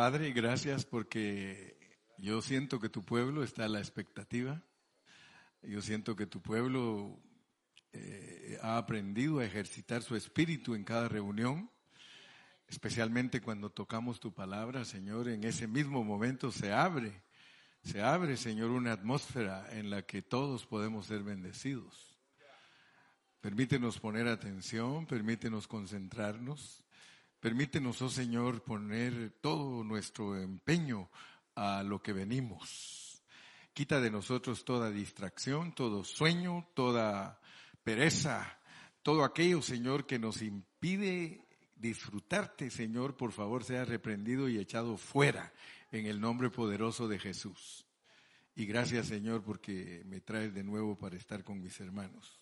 [0.00, 1.76] Padre, gracias porque
[2.16, 4.62] yo siento que tu pueblo está a la expectativa.
[5.60, 7.20] Yo siento que tu pueblo
[7.92, 11.70] eh, ha aprendido a ejercitar su espíritu en cada reunión,
[12.66, 15.28] especialmente cuando tocamos tu palabra, Señor.
[15.28, 17.22] En ese mismo momento se abre,
[17.82, 22.18] se abre, Señor, una atmósfera en la que todos podemos ser bendecidos.
[23.42, 26.86] Permítenos poner atención, permítenos concentrarnos,
[27.40, 31.10] permítenos, oh Señor, poner todo nuestro empeño
[31.54, 33.22] a lo que venimos.
[33.72, 37.40] Quita de nosotros toda distracción, todo sueño, toda
[37.82, 38.58] pereza,
[39.02, 45.52] todo aquello, Señor, que nos impide disfrutarte, Señor, por favor, sea reprendido y echado fuera
[45.92, 47.86] en el nombre poderoso de Jesús.
[48.54, 52.38] Y gracias, Señor, porque me traes de nuevo para estar con mis hermanos.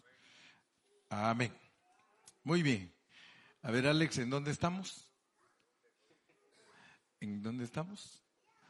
[1.08, 1.52] Amén.
[2.42, 2.97] Muy bien.
[3.62, 5.10] A ver, Alex, ¿en dónde estamos?
[7.18, 8.22] ¿En dónde estamos?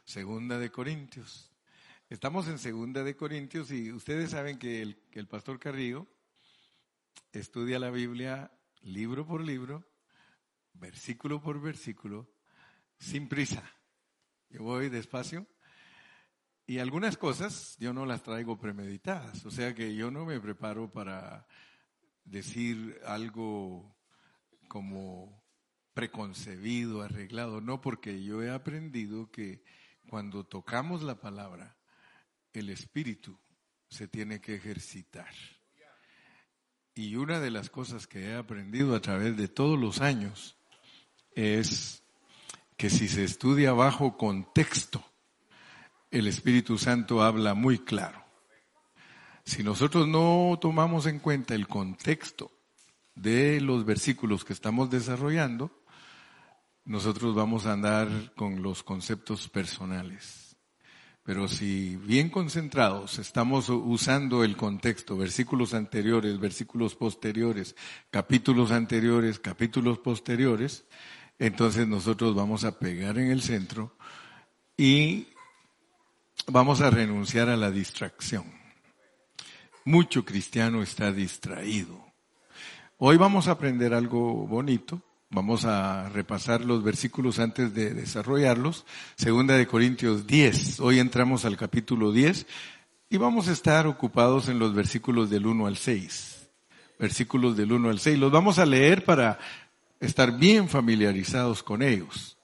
[0.03, 1.51] Segunda de Corintios.
[2.09, 6.07] Estamos en Segunda de Corintios y ustedes saben que el, que el pastor Carrillo
[7.31, 9.87] estudia la Biblia libro por libro,
[10.73, 12.27] versículo por versículo,
[12.97, 13.63] sin prisa.
[14.49, 15.45] Yo voy despacio
[16.65, 20.91] y algunas cosas yo no las traigo premeditadas, o sea que yo no me preparo
[20.91, 21.45] para
[22.23, 23.98] decir algo
[24.69, 25.43] como
[25.93, 29.61] preconcebido, arreglado, no, porque yo he aprendido que
[30.07, 31.75] cuando tocamos la palabra,
[32.53, 33.37] el espíritu
[33.89, 35.33] se tiene que ejercitar.
[36.95, 40.57] Y una de las cosas que he aprendido a través de todos los años
[41.35, 42.03] es
[42.77, 45.03] que si se estudia bajo contexto,
[46.11, 48.23] el Espíritu Santo habla muy claro.
[49.43, 52.58] Si nosotros no tomamos en cuenta el contexto
[53.21, 55.71] de los versículos que estamos desarrollando,
[56.85, 60.55] nosotros vamos a andar con los conceptos personales.
[61.23, 67.75] Pero si bien concentrados estamos usando el contexto, versículos anteriores, versículos posteriores,
[68.09, 70.85] capítulos anteriores, capítulos posteriores,
[71.37, 73.95] entonces nosotros vamos a pegar en el centro
[74.75, 75.27] y
[76.47, 78.45] vamos a renunciar a la distracción.
[79.85, 82.08] Mucho cristiano está distraído.
[83.01, 85.01] Hoy vamos a aprender algo bonito.
[85.29, 88.85] Vamos a repasar los versículos antes de desarrollarlos.
[89.15, 90.81] Segunda de Corintios 10.
[90.81, 92.45] Hoy entramos al capítulo 10
[93.09, 96.49] y vamos a estar ocupados en los versículos del 1 al 6.
[96.99, 98.19] Versículos del 1 al 6.
[98.19, 99.39] Los vamos a leer para
[100.01, 102.37] estar bien familiarizados con ellos.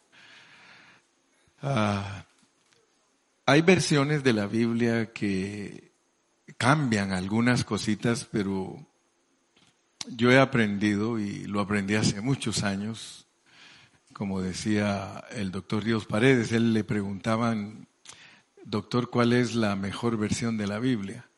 [1.61, 2.23] Ah,
[3.45, 5.91] hay versiones de la Biblia que
[6.57, 8.79] cambian algunas cositas, pero
[10.07, 13.27] yo he aprendido, y lo aprendí hace muchos años,
[14.13, 17.87] como decía el doctor Dios Paredes, él le preguntaban,
[18.63, 21.29] doctor, ¿cuál es la mejor versión de la Biblia?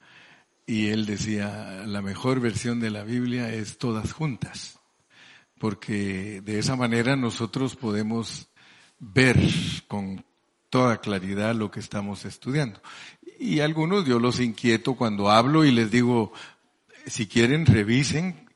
[0.66, 4.80] Y él decía, la mejor versión de la Biblia es todas juntas,
[5.60, 8.50] porque de esa manera nosotros podemos
[9.00, 9.38] ver
[9.88, 10.26] con
[10.70, 12.82] toda claridad lo que estamos estudiando.
[13.40, 16.34] Y algunos yo los inquieto cuando hablo y les digo,
[17.06, 18.47] si quieren revisen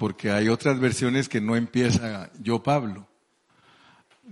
[0.00, 3.06] porque hay otras versiones que no empieza yo Pablo,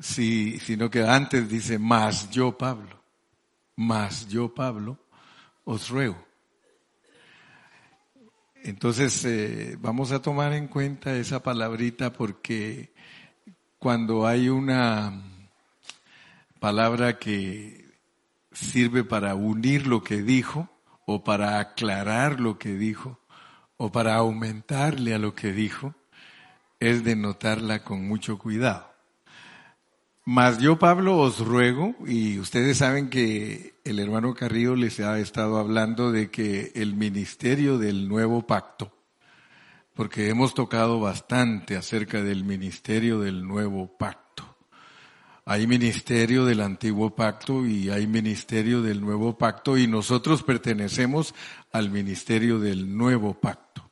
[0.00, 3.02] sino que antes dice más yo Pablo,
[3.76, 4.96] más yo Pablo,
[5.64, 6.16] os ruego.
[8.64, 12.94] Entonces eh, vamos a tomar en cuenta esa palabrita porque
[13.78, 15.22] cuando hay una
[16.60, 17.92] palabra que
[18.52, 20.70] sirve para unir lo que dijo
[21.04, 23.20] o para aclarar lo que dijo,
[23.78, 25.94] o para aumentarle a lo que dijo,
[26.80, 28.86] es de notarla con mucho cuidado.
[30.24, 35.58] Mas yo, Pablo, os ruego, y ustedes saben que el hermano Carrillo les ha estado
[35.58, 38.92] hablando de que el ministerio del nuevo pacto,
[39.94, 44.28] porque hemos tocado bastante acerca del ministerio del nuevo pacto.
[45.46, 51.34] Hay ministerio del antiguo pacto y hay ministerio del nuevo pacto y nosotros pertenecemos
[51.72, 53.90] al ministerio del nuevo pacto.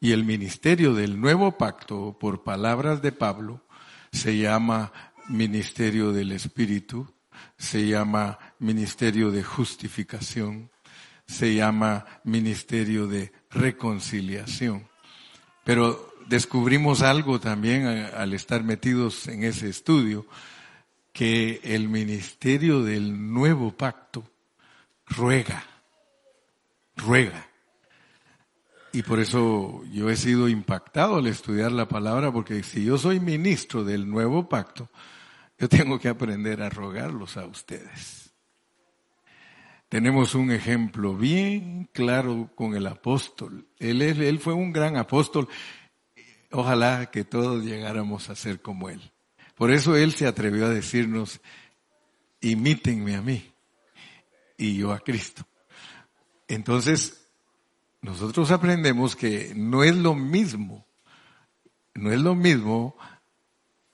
[0.00, 3.64] Y el ministerio del nuevo pacto, por palabras de Pablo,
[4.12, 4.92] se llama
[5.28, 7.12] ministerio del Espíritu,
[7.56, 10.70] se llama ministerio de justificación,
[11.26, 14.86] se llama ministerio de reconciliación.
[15.64, 20.26] Pero descubrimos algo también al estar metidos en ese estudio,
[21.12, 24.24] que el ministerio del nuevo pacto
[25.06, 25.64] ruega,
[26.96, 27.48] ruega.
[28.92, 33.18] Y por eso yo he sido impactado al estudiar la palabra, porque si yo soy
[33.18, 34.88] ministro del nuevo pacto,
[35.56, 38.34] Yo tengo que aprender a rogarlos a ustedes.
[39.88, 43.68] Tenemos un ejemplo bien claro con el apóstol.
[43.78, 45.48] Él, él fue un gran apóstol.
[46.50, 49.12] Ojalá que todos llegáramos a ser como él.
[49.54, 51.40] Por eso él se atrevió a decirnos,
[52.40, 53.52] imítenme a mí
[54.58, 55.46] y yo a Cristo.
[56.48, 57.28] Entonces,
[58.00, 60.86] nosotros aprendemos que no es lo mismo,
[61.94, 62.96] no es lo mismo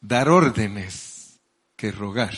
[0.01, 1.41] dar órdenes
[1.77, 2.37] que rogar.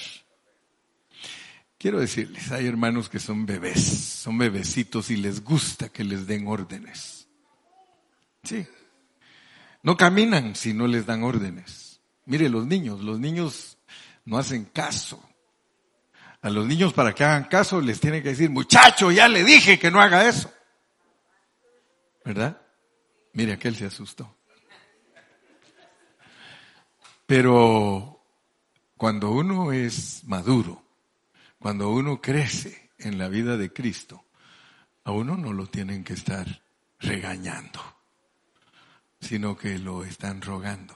[1.79, 6.47] Quiero decirles, hay hermanos que son bebés, son bebecitos y les gusta que les den
[6.47, 7.26] órdenes.
[8.44, 8.67] Sí.
[9.82, 12.00] No caminan si no les dan órdenes.
[12.25, 13.79] Mire los niños, los niños
[14.25, 15.20] no hacen caso.
[16.43, 19.79] A los niños para que hagan caso les tiene que decir, muchacho, ya le dije
[19.79, 20.53] que no haga eso.
[22.25, 22.61] ¿Verdad?
[23.33, 24.37] Mire, aquel se asustó.
[27.27, 28.21] Pero
[28.97, 30.83] cuando uno es maduro,
[31.59, 34.25] cuando uno crece en la vida de Cristo,
[35.05, 36.62] a uno no lo tienen que estar
[36.99, 37.81] regañando,
[39.21, 40.94] sino que lo están rogando.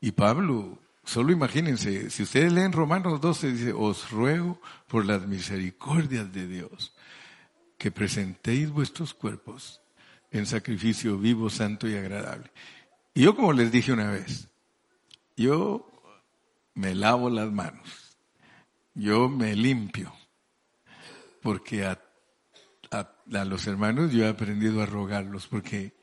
[0.00, 6.32] Y Pablo Solo imagínense, si ustedes leen Romanos 12, dice, os ruego por las misericordias
[6.32, 6.96] de Dios
[7.78, 9.80] que presentéis vuestros cuerpos
[10.32, 12.50] en sacrificio vivo, santo y agradable.
[13.14, 14.48] Y yo como les dije una vez,
[15.36, 15.88] yo
[16.74, 18.18] me lavo las manos,
[18.92, 20.12] yo me limpio,
[21.40, 22.00] porque a,
[22.90, 25.96] a los hermanos yo he aprendido a rogarlos, porque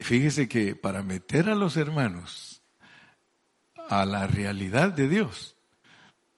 [0.00, 2.51] fíjese que para meter a los hermanos
[4.00, 5.54] a la realidad de Dios,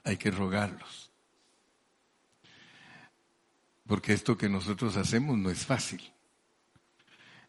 [0.02, 1.12] hay que rogarlos.
[3.86, 6.12] Porque esto que nosotros hacemos no es fácil.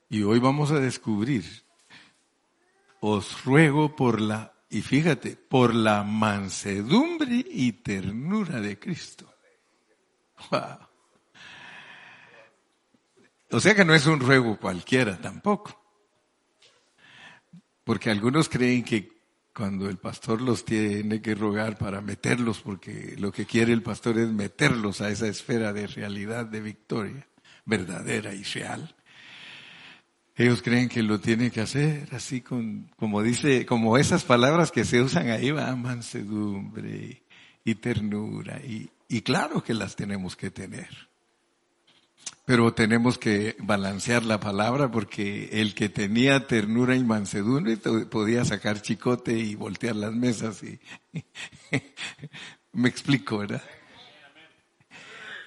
[0.08, 1.44] Y hoy vamos a descubrir,
[3.00, 9.34] os ruego por la, y fíjate, por la mansedumbre y ternura de Cristo.
[13.50, 15.82] O sea que no es un ruego cualquiera tampoco.
[17.84, 19.15] Porque algunos creen que
[19.56, 24.18] cuando el pastor los tiene que rogar para meterlos, porque lo que quiere el pastor
[24.18, 27.28] es meterlos a esa esfera de realidad, de victoria
[27.66, 28.96] verdadera y real.
[30.36, 34.84] Ellos creen que lo tiene que hacer así con, como dice, como esas palabras que
[34.84, 37.24] se usan ahí, va, mansedumbre
[37.64, 38.60] y ternura.
[38.60, 40.90] Y, y claro que las tenemos que tener.
[42.46, 48.82] Pero tenemos que balancear la palabra porque el que tenía ternura y mansedumbre podía sacar
[48.82, 50.80] chicote y voltear las mesas y
[52.74, 53.64] me explico, ¿verdad?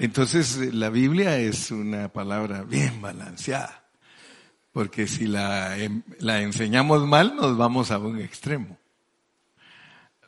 [0.00, 3.84] Entonces la Biblia es una palabra bien balanceada,
[4.72, 8.78] porque si la, em, la enseñamos mal nos vamos a un extremo.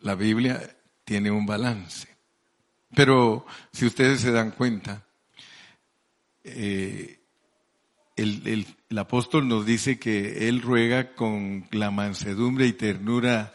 [0.01, 2.09] La Biblia tiene un balance.
[2.95, 5.05] Pero si ustedes se dan cuenta,
[6.45, 7.21] eh,
[8.17, 8.67] el,
[8.97, 13.53] apóstol nos dice que él ruega con la mansedumbre y ternura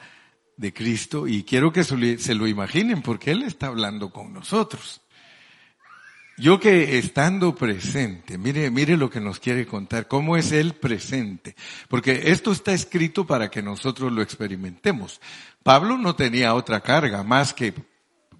[0.57, 5.01] de Cristo y quiero que se lo imaginen porque él está hablando con nosotros.
[6.37, 11.55] Yo que estando presente, mire, mire lo que nos quiere contar, cómo es él presente,
[11.87, 15.21] porque esto está escrito para que nosotros lo experimentemos.
[15.63, 17.73] Pablo no tenía otra carga más que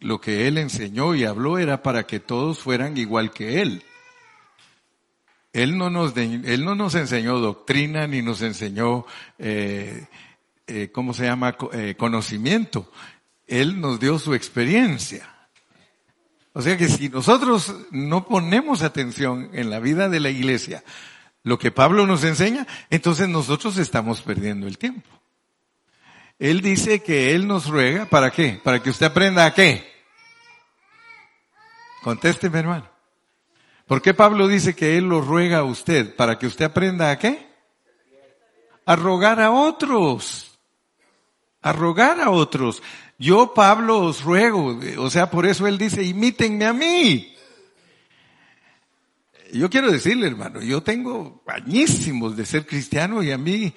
[0.02, 3.84] lo que él enseñó y habló era para que todos fueran igual que él.
[5.56, 9.06] Él no nos, él no nos enseñó doctrina ni nos enseñó,
[9.40, 10.06] eh,
[10.68, 11.56] eh, ¿cómo se llama?
[11.72, 12.92] Eh, conocimiento.
[13.48, 15.34] Él nos dio su experiencia.
[16.52, 20.84] O sea que si nosotros no ponemos atención en la vida de la iglesia,
[21.44, 25.10] lo que Pablo nos enseña, entonces nosotros estamos perdiendo el tiempo.
[26.38, 28.60] Él dice que Él nos ruega, ¿para qué?
[28.62, 29.90] Para que usted aprenda a qué.
[32.04, 32.95] Contésteme hermano.
[33.88, 36.16] ¿Por qué Pablo dice que Él lo ruega a usted?
[36.16, 37.46] ¿Para que usted aprenda a qué?
[38.86, 40.58] A rogar a otros.
[41.62, 42.82] A rogar a otros.
[43.20, 44.80] Yo, Pablo, os ruego.
[44.98, 47.32] O sea, por eso Él dice, imítenme a mí.
[49.54, 53.74] Yo quiero decirle, hermano, yo tengo añísimos de ser cristiano y a mí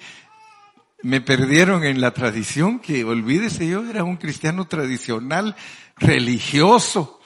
[1.03, 5.55] me perdieron en la tradición que, olvídese, yo era un cristiano tradicional,
[5.97, 7.18] religioso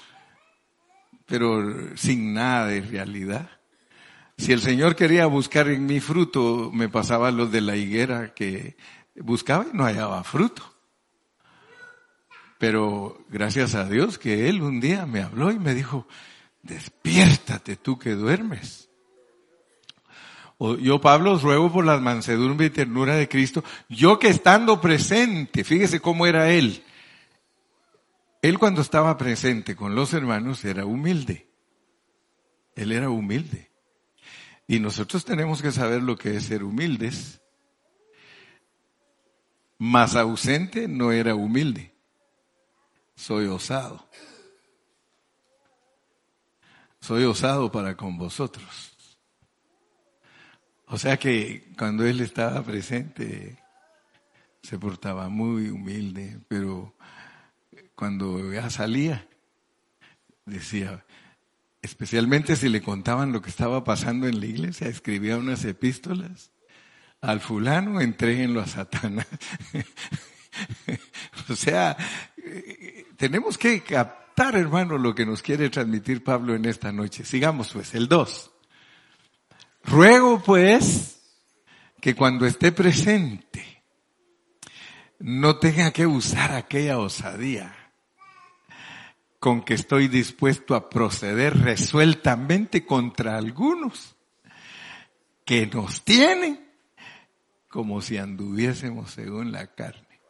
[1.25, 3.49] pero sin nada de realidad.
[4.37, 8.75] Si el Señor quería buscar en mi fruto, me pasaba lo de la higuera que
[9.15, 10.73] buscaba y no hallaba fruto.
[12.57, 16.07] Pero gracias a Dios que Él un día me habló y me dijo,
[16.61, 18.89] despiértate tú que duermes.
[20.57, 24.79] O yo, Pablo, os ruego por la mansedumbre y ternura de Cristo, yo que estando
[24.79, 26.83] presente, fíjese cómo era él.
[28.43, 31.49] Él cuando estaba presente con los hermanos era humilde.
[32.75, 33.71] Él era humilde.
[34.67, 37.41] Y nosotros tenemos que saber lo que es ser humildes.
[39.77, 41.95] Más ausente no era humilde.
[43.15, 44.09] Soy osado.
[46.99, 49.17] Soy osado para con vosotros.
[50.87, 53.57] O sea que cuando él estaba presente
[54.61, 56.93] se portaba muy humilde, pero
[57.95, 59.27] cuando ya salía
[60.45, 61.05] decía,
[61.81, 66.51] especialmente si le contaban lo que estaba pasando en la iglesia, escribía unas epístolas.
[67.21, 69.27] Al fulano entréguenlo a Satanás.
[71.49, 71.95] o sea,
[73.15, 77.23] tenemos que captar, hermano, lo que nos quiere transmitir Pablo en esta noche.
[77.23, 78.51] Sigamos pues, el 2.
[79.85, 81.21] Ruego pues
[82.01, 83.83] que cuando esté presente
[85.19, 87.82] no tenga que usar aquella osadía
[89.43, 94.15] con que estoy dispuesto a proceder resueltamente contra algunos
[95.43, 96.65] que nos tienen
[97.67, 100.21] como si anduviésemos según la carne.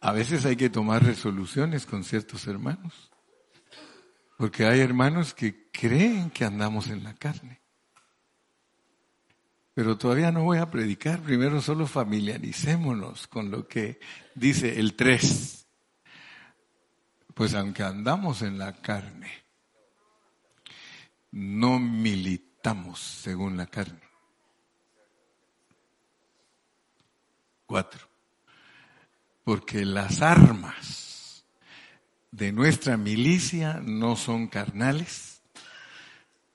[0.00, 3.12] A veces hay que tomar resoluciones con ciertos hermanos.
[4.36, 7.60] Porque hay hermanos que creen que andamos en la carne.
[9.78, 14.00] Pero todavía no voy a predicar, primero solo familiaricémonos con lo que
[14.34, 15.68] dice el 3.
[17.32, 19.30] Pues aunque andamos en la carne,
[21.30, 24.02] no militamos según la carne.
[27.64, 28.08] Cuatro.
[29.44, 31.44] Porque las armas
[32.32, 35.40] de nuestra milicia no son carnales,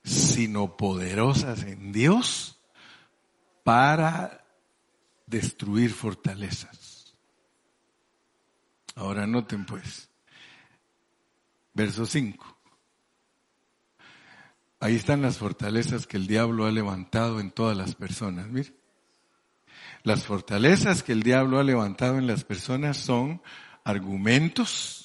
[0.03, 2.52] sino poderosas en Dios
[3.63, 4.45] para
[5.25, 7.15] destruir fortalezas.
[8.95, 10.09] Ahora noten pues,
[11.73, 12.57] verso 5.
[14.79, 18.47] Ahí están las fortalezas que el diablo ha levantado en todas las personas.
[18.49, 18.73] Mire,
[20.03, 23.41] las fortalezas que el diablo ha levantado en las personas son
[23.85, 25.03] argumentos,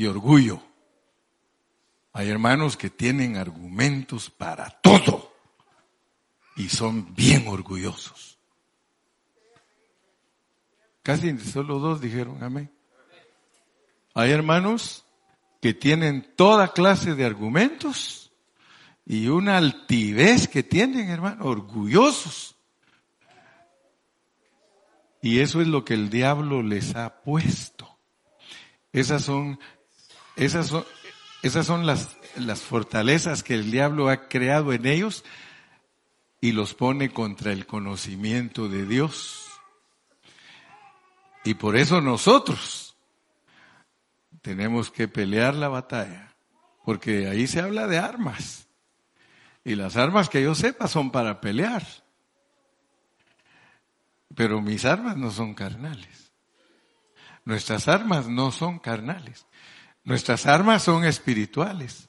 [0.00, 0.62] y orgullo.
[2.14, 5.29] Hay hermanos que tienen argumentos para todo
[6.60, 8.38] y son bien orgullosos.
[11.02, 12.70] Casi solo dos dijeron amén.
[14.14, 15.06] Hay hermanos
[15.62, 18.30] que tienen toda clase de argumentos
[19.06, 22.56] y una altivez que tienen, hermano, orgullosos.
[25.22, 27.98] Y eso es lo que el diablo les ha puesto.
[28.92, 29.58] Esas son
[30.36, 30.84] esas son,
[31.42, 35.24] esas son las, las fortalezas que el diablo ha creado en ellos
[36.40, 39.46] y los pone contra el conocimiento de Dios.
[41.44, 42.96] Y por eso nosotros
[44.42, 46.34] tenemos que pelear la batalla,
[46.84, 48.68] porque ahí se habla de armas.
[49.64, 51.86] Y las armas que yo sepa son para pelear.
[54.34, 56.32] Pero mis armas no son carnales.
[57.44, 59.46] Nuestras armas no son carnales.
[60.04, 62.08] Nuestras armas son espirituales,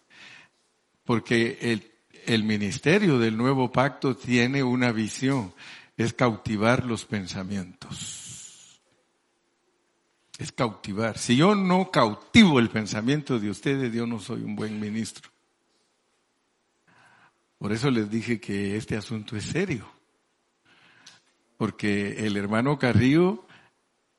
[1.04, 1.91] porque el,
[2.26, 5.54] el ministerio del nuevo pacto tiene una visión,
[5.98, 8.82] es cautivar los pensamientos.
[10.38, 11.18] Es cautivar.
[11.18, 15.30] Si yo no cautivo el pensamiento de ustedes, yo no soy un buen ministro.
[17.60, 19.88] Por eso les dije que este asunto es serio.
[21.58, 23.46] Porque el hermano Carrillo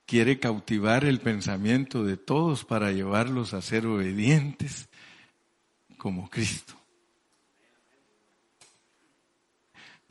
[0.06, 4.88] quiere cautivar el pensamiento de todos para llevarlos a ser obedientes
[5.99, 6.82] como Cristo.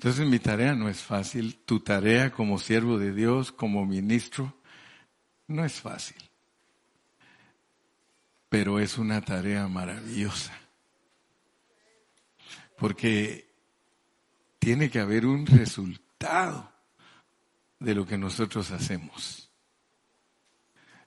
[0.01, 4.51] Entonces mi tarea no es fácil, tu tarea como siervo de Dios, como ministro,
[5.45, 6.17] no es fácil,
[8.49, 10.57] pero es una tarea maravillosa,
[12.79, 13.53] porque
[14.57, 16.71] tiene que haber un resultado
[17.77, 19.51] de lo que nosotros hacemos.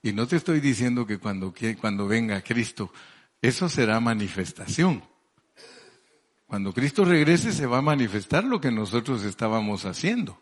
[0.03, 2.93] Y no te estoy diciendo que cuando, cuando venga Cristo,
[3.43, 5.03] eso será manifestación.
[6.47, 10.41] Cuando Cristo regrese se va a manifestar lo que nosotros estábamos haciendo.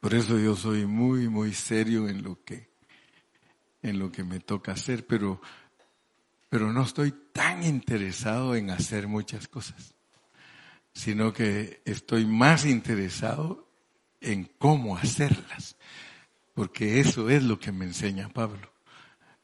[0.00, 2.70] Por eso yo soy muy, muy serio en lo que,
[3.82, 5.42] en lo que me toca hacer, pero,
[6.48, 9.94] pero no estoy tan interesado en hacer muchas cosas,
[10.94, 13.68] sino que estoy más interesado
[14.20, 15.76] en cómo hacerlas
[16.60, 18.70] porque eso es lo que me enseña Pablo.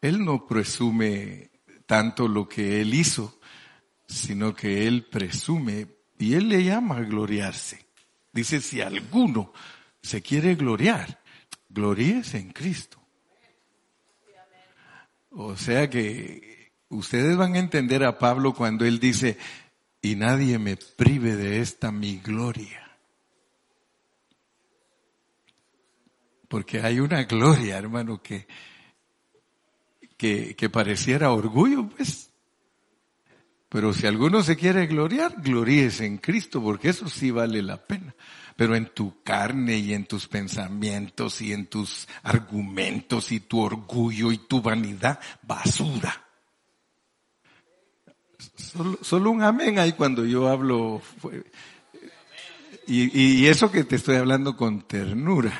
[0.03, 1.51] Él no presume
[1.87, 3.41] tanto lo que él hizo,
[4.07, 7.87] sino que él presume y él le llama a gloriarse.
[8.33, 9.53] Dice, si alguno
[10.03, 11.23] se quiere gloriar,
[11.69, 13.01] gloríese en Cristo.
[15.31, 19.37] O sea que ustedes van a entender a Pablo cuando él dice,
[20.01, 22.83] y nadie me prive de esta mi gloria.
[26.49, 28.47] Porque hay una gloria, hermano, que,
[30.17, 32.31] que, que pareciera orgullo, pues.
[33.69, 38.15] Pero si alguno se quiere gloriar, gloríese en Cristo, porque eso sí vale la pena.
[38.57, 44.31] Pero en tu carne y en tus pensamientos y en tus argumentos y tu orgullo
[44.31, 46.25] y tu vanidad, basura.
[49.03, 51.03] Solo, un amén hay cuando yo hablo.
[52.87, 55.53] Y, y eso que te estoy hablando con ternura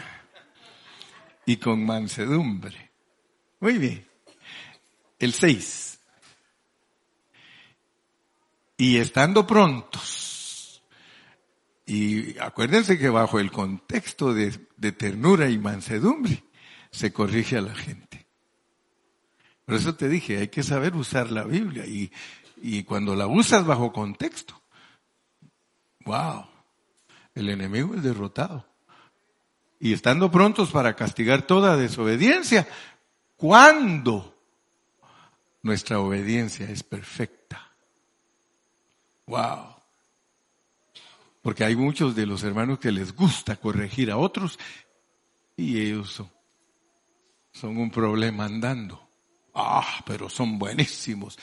[1.45, 2.93] y con mansedumbre.
[3.61, 4.07] Muy bien.
[5.19, 5.96] El 6.
[8.77, 10.83] Y estando prontos.
[11.87, 14.51] Y acuérdense que bajo el contexto de,
[14.93, 16.45] ternura y mansedumbre
[16.91, 18.27] se corrige a la gente.
[19.65, 22.11] Por eso te dije, hay que saber usar la Biblia y
[22.57, 24.61] y cuando la usas bajo contexto,
[26.05, 26.47] wow,
[27.35, 28.67] el enemigo es derrotado.
[29.79, 32.67] Y estando prontos para castigar toda desobediencia,
[33.37, 34.35] cuando
[35.63, 37.66] nuestra obediencia es perfecta.
[39.27, 39.75] Wow.
[41.43, 44.59] Porque hay muchos de los hermanos que les gusta corregir a otros
[45.57, 46.23] y ellos
[47.53, 49.09] son, un problema andando.
[49.55, 51.39] Ah, pero son buenísimos.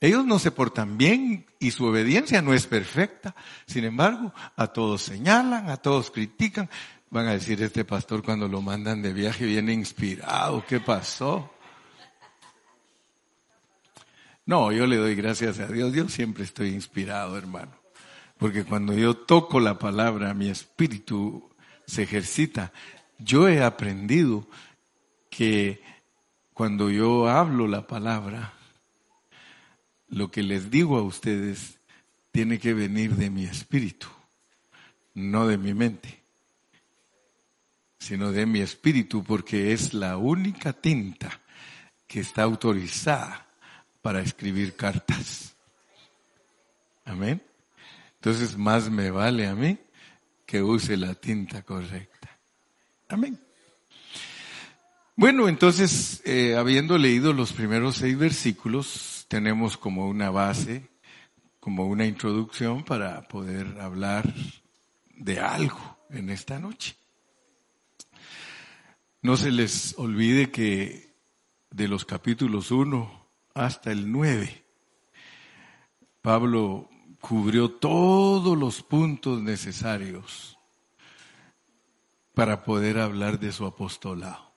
[0.00, 3.34] Ellos no se portan bien y su obediencia no es perfecta.
[3.66, 6.70] Sin embargo, a todos señalan, a todos critican.
[7.10, 10.64] Van a decir, este pastor cuando lo mandan de viaje viene inspirado.
[10.66, 11.50] ¿Qué pasó?
[14.50, 15.92] No, yo le doy gracias a Dios.
[15.92, 17.70] Yo siempre estoy inspirado, hermano.
[18.36, 21.48] Porque cuando yo toco la palabra, mi espíritu
[21.86, 22.72] se ejercita.
[23.16, 24.48] Yo he aprendido
[25.30, 25.80] que
[26.52, 28.52] cuando yo hablo la palabra,
[30.08, 31.78] lo que les digo a ustedes
[32.32, 34.08] tiene que venir de mi espíritu,
[35.14, 36.24] no de mi mente,
[38.00, 41.40] sino de mi espíritu, porque es la única tinta
[42.08, 43.46] que está autorizada
[44.02, 45.54] para escribir cartas.
[47.04, 47.42] Amén.
[48.14, 49.78] Entonces más me vale a mí
[50.46, 52.38] que use la tinta correcta.
[53.08, 53.38] Amén.
[55.16, 60.88] Bueno, entonces, eh, habiendo leído los primeros seis versículos, tenemos como una base,
[61.60, 64.32] como una introducción para poder hablar
[65.14, 66.96] de algo en esta noche.
[69.22, 71.14] No se les olvide que
[71.70, 73.19] de los capítulos 1
[73.60, 74.64] hasta el 9,
[76.22, 76.88] Pablo
[77.20, 80.58] cubrió todos los puntos necesarios
[82.32, 84.50] para poder hablar de su apostolado.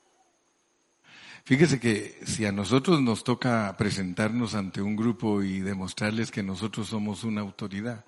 [1.44, 6.88] Fíjese que si a nosotros nos toca presentarnos ante un grupo y demostrarles que nosotros
[6.88, 8.06] somos una autoridad,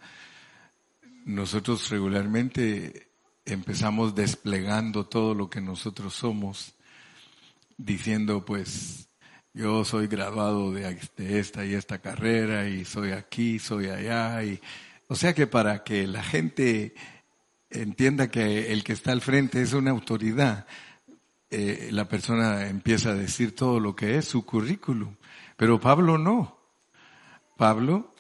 [1.26, 3.10] nosotros regularmente
[3.44, 6.74] empezamos desplegando todo lo que nosotros somos,
[7.78, 9.05] diciendo pues
[9.56, 14.60] yo soy graduado de, esta y esta carrera y soy aquí, soy allá y
[15.08, 16.94] o sea que para que la gente
[17.70, 20.68] entienda que el que está al frente es una autoridad,
[21.50, 25.16] eh, la persona empieza a decir todo lo que es su currículum.
[25.56, 26.60] Pero Pablo no.
[27.56, 28.14] Pablo,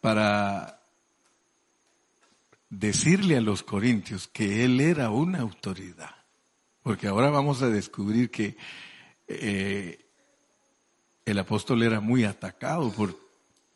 [0.00, 0.82] para
[2.70, 6.14] decirle a los corintios que él era una autoridad,
[6.82, 8.56] porque ahora vamos a descubrir que
[9.26, 10.07] eh,
[11.30, 13.18] el apóstol era muy atacado por,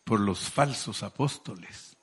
[0.04, 1.96] por los falsos apóstoles.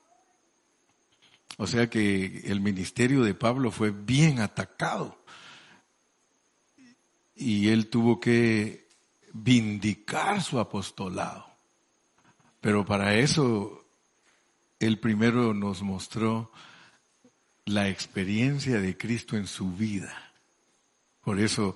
[1.57, 5.17] O sea que el ministerio de Pablo fue bien atacado
[7.35, 8.87] y él tuvo que
[9.33, 11.47] vindicar su apostolado.
[12.61, 13.85] Pero para eso,
[14.79, 16.51] él primero nos mostró
[17.65, 20.31] la experiencia de Cristo en su vida.
[21.21, 21.75] Por eso,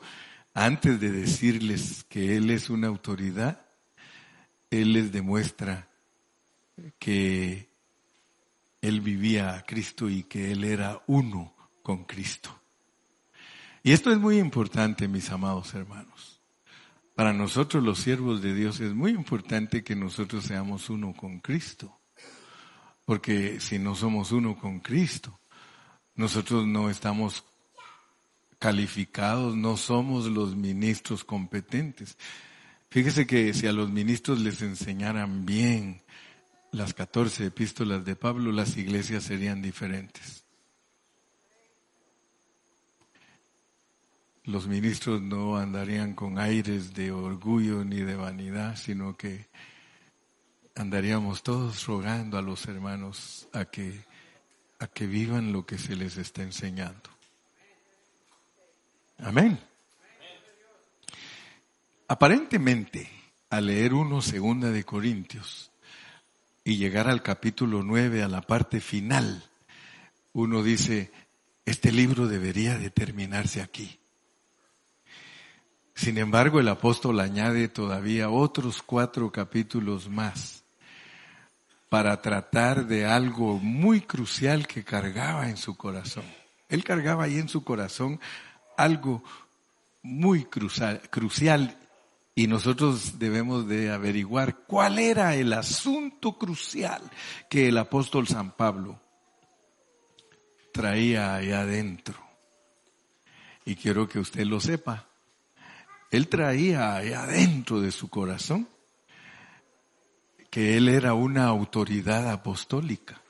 [0.53, 3.65] antes de decirles que Él es una autoridad,
[4.69, 5.89] Él les demuestra
[6.99, 7.69] que
[8.81, 12.59] Él vivía a Cristo y que Él era uno con Cristo.
[13.83, 16.41] Y esto es muy importante, mis amados hermanos.
[17.15, 21.99] Para nosotros los siervos de Dios es muy importante que nosotros seamos uno con Cristo.
[23.05, 25.39] Porque si no somos uno con Cristo,
[26.15, 27.43] nosotros no estamos
[28.63, 32.17] calificados, no somos los ministros competentes.
[32.89, 36.02] Fíjese que si a los ministros les enseñaran bien
[36.71, 40.45] las 14 epístolas de Pablo, las iglesias serían diferentes.
[44.45, 49.49] Los ministros no andarían con aires de orgullo ni de vanidad, sino que
[50.73, 54.06] andaríamos todos rogando a los hermanos a que,
[54.80, 57.12] a que vivan lo que se les está enseñando.
[59.19, 59.60] Amén.
[62.08, 63.10] Aparentemente,
[63.49, 65.71] al leer uno segunda de Corintios
[66.63, 69.43] y llegar al capítulo 9, a la parte final,
[70.34, 71.12] uno dice,
[71.65, 73.99] este libro debería de terminarse aquí.
[75.95, 80.63] Sin embargo, el apóstol añade todavía otros cuatro capítulos más
[81.88, 86.26] para tratar de algo muy crucial que cargaba en su corazón.
[86.67, 88.19] Él cargaba ahí en su corazón
[88.77, 89.23] algo
[90.01, 91.77] muy crucial,
[92.36, 97.01] y nosotros debemos de averiguar cuál era el asunto crucial
[97.49, 98.99] que el apóstol San Pablo
[100.71, 102.15] traía ahí adentro.
[103.65, 105.07] Y quiero que usted lo sepa.
[106.09, 108.67] Él traía ahí adentro de su corazón
[110.49, 113.22] que él era una autoridad apostólica.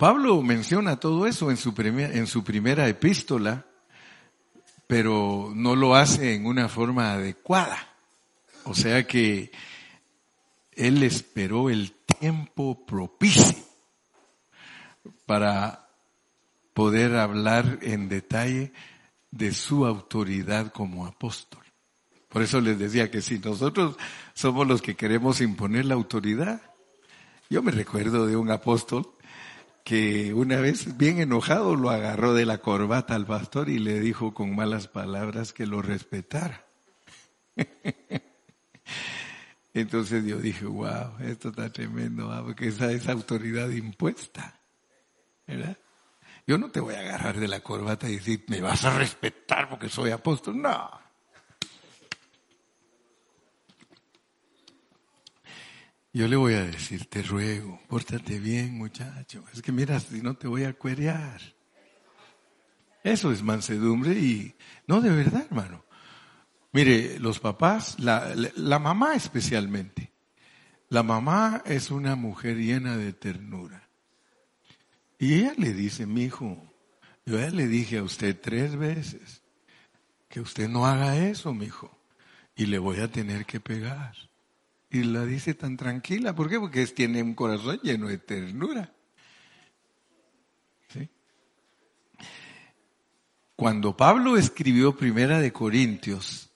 [0.00, 3.66] Pablo menciona todo eso en su, en su primera epístola,
[4.86, 7.76] pero no lo hace en una forma adecuada.
[8.64, 9.52] O sea que
[10.72, 13.62] él esperó el tiempo propicio
[15.26, 15.90] para
[16.72, 18.72] poder hablar en detalle
[19.30, 21.62] de su autoridad como apóstol.
[22.30, 23.98] Por eso les decía que si nosotros
[24.32, 26.62] somos los que queremos imponer la autoridad,
[27.50, 29.19] yo me recuerdo de un apóstol
[29.90, 34.32] que una vez bien enojado lo agarró de la corbata al pastor y le dijo
[34.32, 36.64] con malas palabras que lo respetara.
[39.74, 44.60] Entonces yo dije, wow, esto está tremendo, porque esa es autoridad impuesta.
[45.44, 45.76] ¿verdad?
[46.46, 49.68] Yo no te voy a agarrar de la corbata y decir, me vas a respetar
[49.68, 50.62] porque soy apóstol.
[50.62, 50.88] No,
[56.12, 59.44] Yo le voy a decir, te ruego, pórtate bien, muchacho.
[59.52, 61.40] Es que mira, si no te voy a cuerear.
[63.04, 64.54] Eso es mansedumbre y,
[64.86, 65.84] no, de verdad, hermano.
[66.72, 70.12] Mire, los papás, la, mamá especialmente.
[70.88, 73.88] La mamá es una mujer llena de ternura.
[75.18, 76.60] Y ella le dice, mi hijo,
[77.24, 79.42] yo ya le dije a usted tres veces
[80.28, 81.96] que usted no haga eso, mi hijo,
[82.56, 84.29] y le voy a tener que pegar.
[84.90, 86.34] Y la dice tan tranquila.
[86.34, 86.58] ¿Por qué?
[86.58, 88.92] Porque tiene un corazón lleno de ternura.
[93.60, 96.48] Cuando Pablo escribió Primera de Corintios,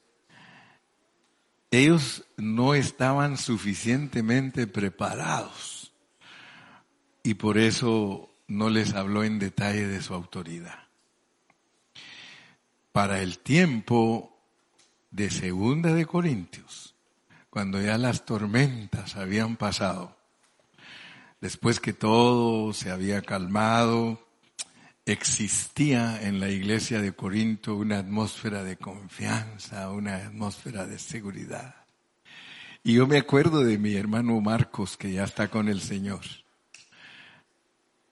[1.71, 5.93] ellos no estaban suficientemente preparados
[7.23, 10.89] y por eso no les habló en detalle de su autoridad.
[12.91, 14.41] Para el tiempo
[15.11, 16.94] de Segunda de Corintios,
[17.55, 20.17] cuando ya las tormentas habían pasado,
[21.41, 24.27] después que todo se había calmado,
[25.07, 31.77] existía en la iglesia de Corinto una atmósfera de confianza, una atmósfera de seguridad.
[32.83, 36.23] Y yo me acuerdo de mi hermano Marcos, que ya está con el Señor,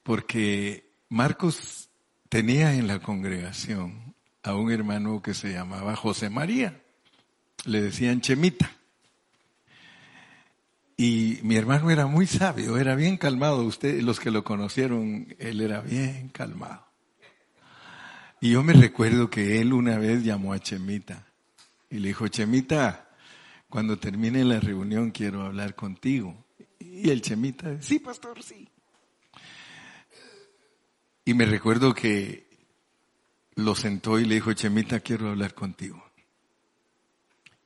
[0.05, 1.91] porque Marcos
[2.29, 6.81] tenía en la congregación a un hermano que se llamaba José María,
[7.65, 8.77] le decían Chemita.
[11.05, 13.65] Y mi hermano era muy sabio, era bien calmado.
[13.65, 16.87] Ustedes, los que lo conocieron, él era bien calmado.
[18.41, 21.27] Y yo me recuerdo que él una vez llamó a Chemita
[21.91, 23.11] y le dijo, Chemita,
[23.69, 26.47] cuando termine la reunión quiero hablar contigo.
[26.79, 28.69] Y el Chemita, sí, pastor, sí.
[31.25, 32.47] Y me recuerdo que
[33.57, 36.01] lo sentó y le dijo, Chemita, quiero hablar contigo.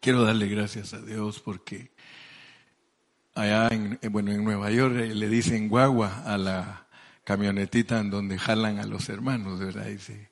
[0.00, 1.90] Quiero darle gracias a Dios porque
[3.36, 6.88] allá en, eh, bueno, en Nueva York eh, le dicen guagua a la
[7.22, 9.86] camionetita en donde jalan a los hermanos, ¿verdad?
[9.86, 10.30] Dice,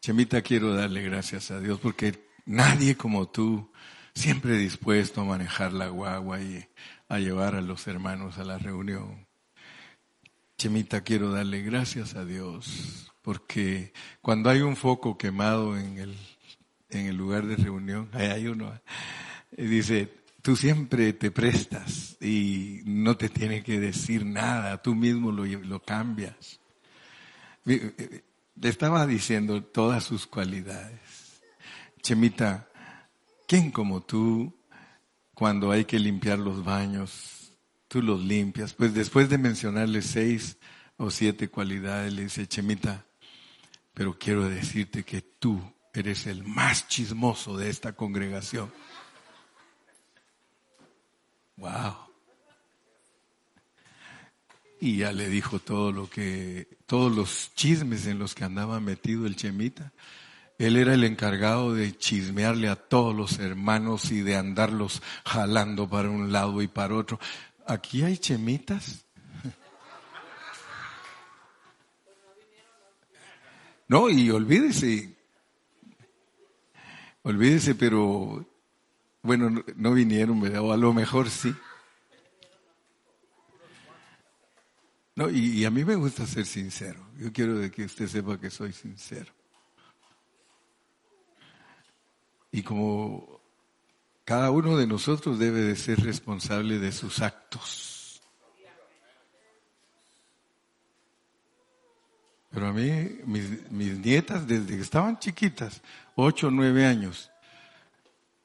[0.00, 3.72] Chemita, quiero darle gracias a Dios porque nadie como tú,
[4.14, 6.68] siempre dispuesto a manejar la guagua y
[7.08, 9.26] a llevar a los hermanos a la reunión.
[10.58, 16.16] Chemita, quiero darle gracias a Dios porque cuando hay un foco quemado en el,
[16.90, 18.72] en el lugar de reunión, ahí hay uno,
[19.56, 25.30] y dice, tú siempre te prestas y no te tiene que decir nada, tú mismo
[25.30, 26.60] lo, lo cambias.
[27.64, 28.24] Le
[28.60, 31.40] estaba diciendo todas sus cualidades.
[32.02, 32.68] Chemita,
[33.46, 34.52] ¿quién como tú
[35.32, 37.52] cuando hay que limpiar los baños?
[37.86, 38.74] Tú los limpias.
[38.74, 40.58] Pues después de mencionarle seis
[40.96, 43.06] o siete cualidades, le dice, Chemita,
[43.94, 45.60] pero quiero decirte que tú
[45.94, 48.72] eres el más chismoso de esta congregación.
[51.56, 51.94] Wow.
[54.80, 59.26] Y ya le dijo todo lo que, todos los chismes en los que andaba metido
[59.26, 59.92] el Chemita.
[60.58, 66.10] Él era el encargado de chismearle a todos los hermanos y de andarlos jalando para
[66.10, 67.18] un lado y para otro.
[67.66, 69.04] Aquí hay chemitas.
[73.88, 75.14] No, y olvídese,
[77.22, 78.46] olvídese, pero
[79.22, 81.54] bueno, no, vinieron, o a lo mejor sí.
[85.14, 87.00] No, y, y, a mí me gusta ser sincero.
[87.18, 89.32] Yo quiero que usted sepa que soy sincero.
[92.50, 93.40] Y como
[94.24, 98.22] cada uno de nosotros debe de ser responsable de sus actos.
[102.50, 105.80] Pero a mí, mis, mis nietas, desde que estaban chiquitas,
[106.14, 107.31] ocho o nueve años,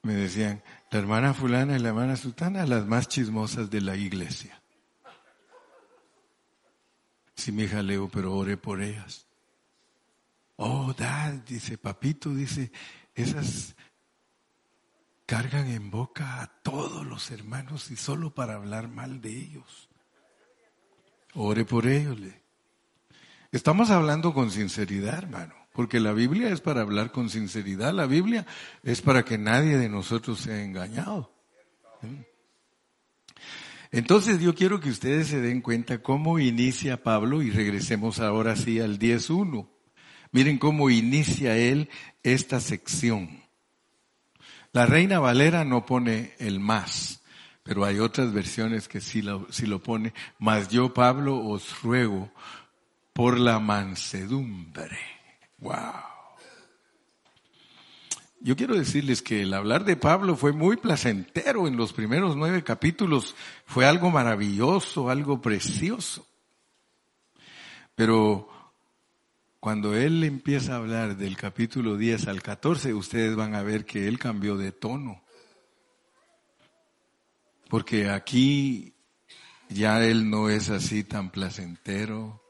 [0.03, 4.61] me decían, la hermana fulana y la hermana sultana, las más chismosas de la iglesia.
[7.35, 9.27] Sí, mi hija Leo, pero ore por ellas.
[10.55, 12.71] Oh, dad, dice, papito, dice,
[13.13, 13.75] esas
[15.27, 19.89] cargan en boca a todos los hermanos y solo para hablar mal de ellos.
[21.35, 22.17] Ore por ellos.
[23.51, 27.93] Estamos hablando con sinceridad, hermano, porque la Biblia es para hablar con sinceridad.
[27.93, 28.47] La Biblia
[28.81, 31.31] es para que nadie de nosotros sea engañado.
[33.91, 38.79] Entonces yo quiero que ustedes se den cuenta cómo inicia Pablo y regresemos ahora sí
[38.79, 39.69] al 10.1.
[40.31, 41.89] Miren cómo inicia él
[42.23, 43.43] esta sección.
[44.71, 47.21] La Reina Valera no pone el más,
[47.61, 50.15] pero hay otras versiones que sí lo, lo pone.
[50.39, 52.31] Mas yo, Pablo, os ruego
[53.13, 55.16] por la mansedumbre.
[55.59, 56.17] Wow.
[58.39, 62.63] Yo quiero decirles que el hablar de Pablo fue muy placentero en los primeros nueve
[62.63, 63.35] capítulos.
[63.65, 66.27] Fue algo maravilloso, algo precioso.
[67.95, 68.47] Pero
[69.59, 74.07] cuando él empieza a hablar del capítulo 10 al 14, ustedes van a ver que
[74.07, 75.23] él cambió de tono.
[77.67, 78.93] Porque aquí
[79.67, 82.41] ya él no es así tan placentero,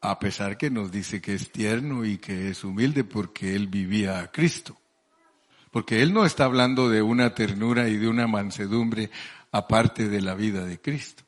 [0.00, 4.20] a pesar que nos dice que es tierno y que es humilde porque él vivía
[4.20, 4.76] a Cristo.
[5.70, 9.10] Porque él no está hablando de una ternura y de una mansedumbre
[9.52, 11.22] aparte de la vida de Cristo.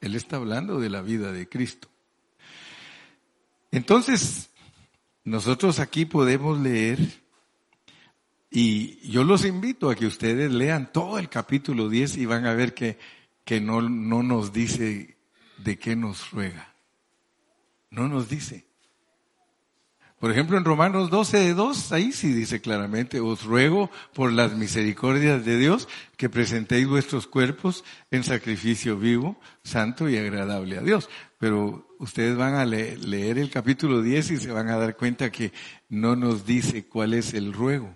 [0.00, 1.88] Él está hablando de la vida de Cristo.
[3.70, 4.50] Entonces,
[5.24, 6.98] nosotros aquí podemos leer
[8.50, 12.54] y yo los invito a que ustedes lean todo el capítulo 10 y van a
[12.54, 12.98] ver que,
[13.44, 15.18] que no, no nos dice
[15.58, 16.75] de qué nos ruega.
[17.90, 18.66] No nos dice.
[20.18, 24.54] Por ejemplo, en Romanos 12 de 2, ahí sí dice claramente, os ruego por las
[24.54, 31.10] misericordias de Dios que presentéis vuestros cuerpos en sacrificio vivo, santo y agradable a Dios.
[31.38, 35.52] Pero ustedes van a leer el capítulo 10 y se van a dar cuenta que
[35.90, 37.94] no nos dice cuál es el ruego,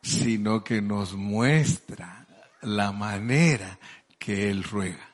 [0.00, 2.26] sino que nos muestra
[2.62, 3.78] la manera
[4.18, 5.13] que Él ruega.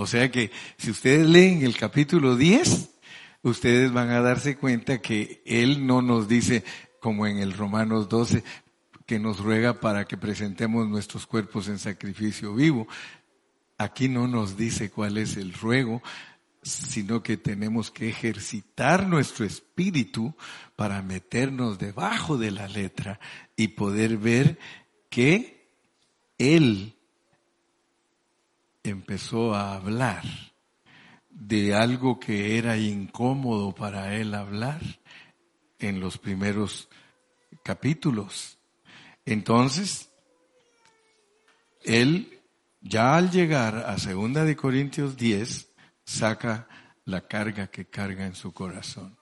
[0.00, 2.88] O sea que si ustedes leen el capítulo 10,
[3.42, 6.64] ustedes van a darse cuenta que Él no nos dice,
[7.00, 8.42] como en el Romanos 12,
[9.04, 12.88] que nos ruega para que presentemos nuestros cuerpos en sacrificio vivo.
[13.76, 16.02] Aquí no nos dice cuál es el ruego,
[16.62, 20.34] sino que tenemos que ejercitar nuestro espíritu
[20.76, 23.20] para meternos debajo de la letra
[23.54, 24.58] y poder ver
[25.10, 25.68] que
[26.38, 26.94] Él
[28.82, 30.24] empezó a hablar
[31.28, 34.80] de algo que era incómodo para él hablar
[35.78, 36.88] en los primeros
[37.64, 38.58] capítulos.
[39.24, 40.10] Entonces,
[41.82, 42.40] él
[42.80, 45.70] ya al llegar a segunda de Corintios 10
[46.04, 46.68] saca
[47.04, 49.16] la carga que carga en su corazón.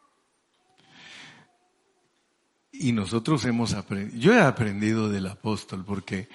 [2.71, 6.29] Y nosotros hemos aprendido, yo he aprendido del apóstol porque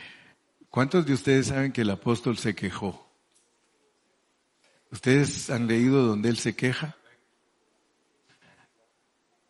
[0.69, 3.12] ¿cuántos de ustedes saben que el apóstol se quejó?
[4.93, 6.95] ¿Ustedes han leído donde él se queja?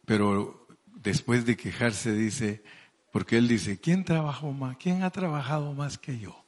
[0.05, 2.63] Pero después de quejarse dice,
[3.11, 4.77] porque él dice, ¿quién trabajó más?
[4.77, 6.45] ¿Quién ha trabajado más que yo?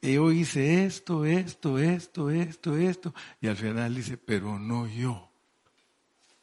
[0.00, 3.12] yo hice esto, esto, esto, esto, esto.
[3.40, 5.32] Y al final dice, pero no yo,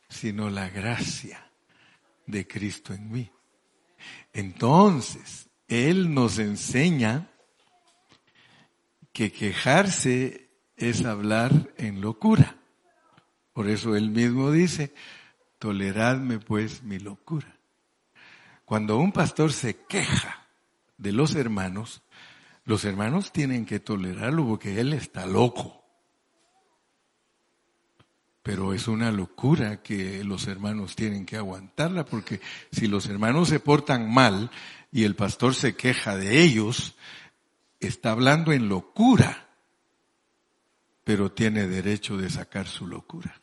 [0.09, 1.49] sino la gracia
[2.25, 3.31] de Cristo en mí.
[4.33, 7.29] Entonces, Él nos enseña
[9.13, 10.50] que quejarse
[10.81, 12.57] es hablar en locura.
[13.53, 14.93] Por eso Él mismo dice,
[15.59, 17.55] toleradme pues mi locura.
[18.65, 20.47] Cuando un pastor se queja
[20.97, 22.01] de los hermanos,
[22.63, 25.83] los hermanos tienen que tolerarlo porque Él está loco.
[28.43, 32.41] Pero es una locura que los hermanos tienen que aguantarla, porque
[32.71, 34.49] si los hermanos se portan mal
[34.91, 36.95] y el pastor se queja de ellos,
[37.79, 39.50] está hablando en locura,
[41.11, 43.41] pero tiene derecho de sacar su locura.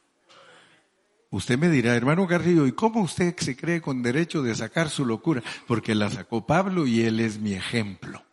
[1.29, 5.05] Usted me dirá, hermano Garrido, ¿y cómo usted se cree con derecho de sacar su
[5.05, 5.43] locura?
[5.67, 8.25] Porque la sacó Pablo y él es mi ejemplo.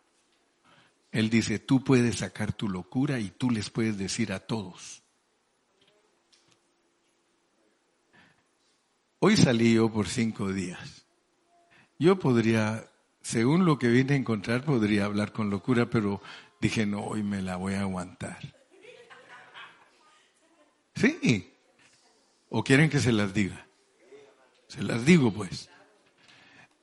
[1.12, 5.02] Él dice, tú puedes sacar tu locura y tú les puedes decir a todos.
[9.18, 11.04] Hoy salí yo por cinco días.
[11.98, 16.22] Yo podría, según lo que vine a encontrar, podría hablar con locura, pero
[16.58, 18.55] dije, no, hoy me la voy a aguantar.
[20.96, 21.52] Sí.
[22.48, 23.66] ¿O quieren que se las diga?
[24.66, 25.68] Se las digo pues.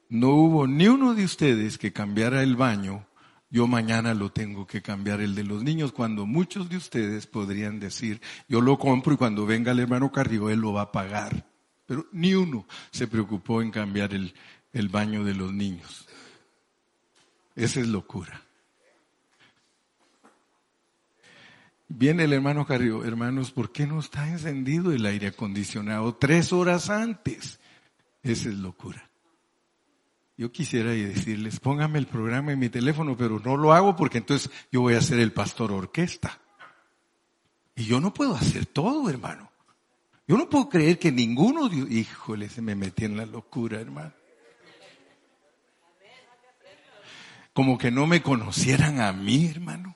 [0.10, 3.08] No hubo ni uno de ustedes que cambiara el baño.
[3.50, 7.80] Yo mañana lo tengo que cambiar el de los niños, cuando muchos de ustedes podrían
[7.80, 11.46] decir, yo lo compro y cuando venga el hermano Carrillo, él lo va a pagar.
[11.86, 14.34] Pero ni uno se preocupó en cambiar el,
[14.72, 16.08] el baño de los niños.
[17.56, 18.42] Esa es locura.
[21.88, 26.90] Viene el hermano Carrillo, hermanos, ¿por qué no está encendido el aire acondicionado tres horas
[26.90, 27.60] antes?
[28.24, 29.10] Esa es locura.
[30.36, 34.50] Yo quisiera decirles, póngame el programa en mi teléfono, pero no lo hago porque entonces
[34.72, 36.40] yo voy a ser el pastor orquesta.
[37.76, 39.52] Y yo no puedo hacer todo, hermano.
[40.28, 41.78] Yo no puedo creer que ninguno de...
[41.94, 44.14] Híjole, se me metí en la locura, hermano.
[47.54, 49.96] Como que no me conocieran a mí, hermano.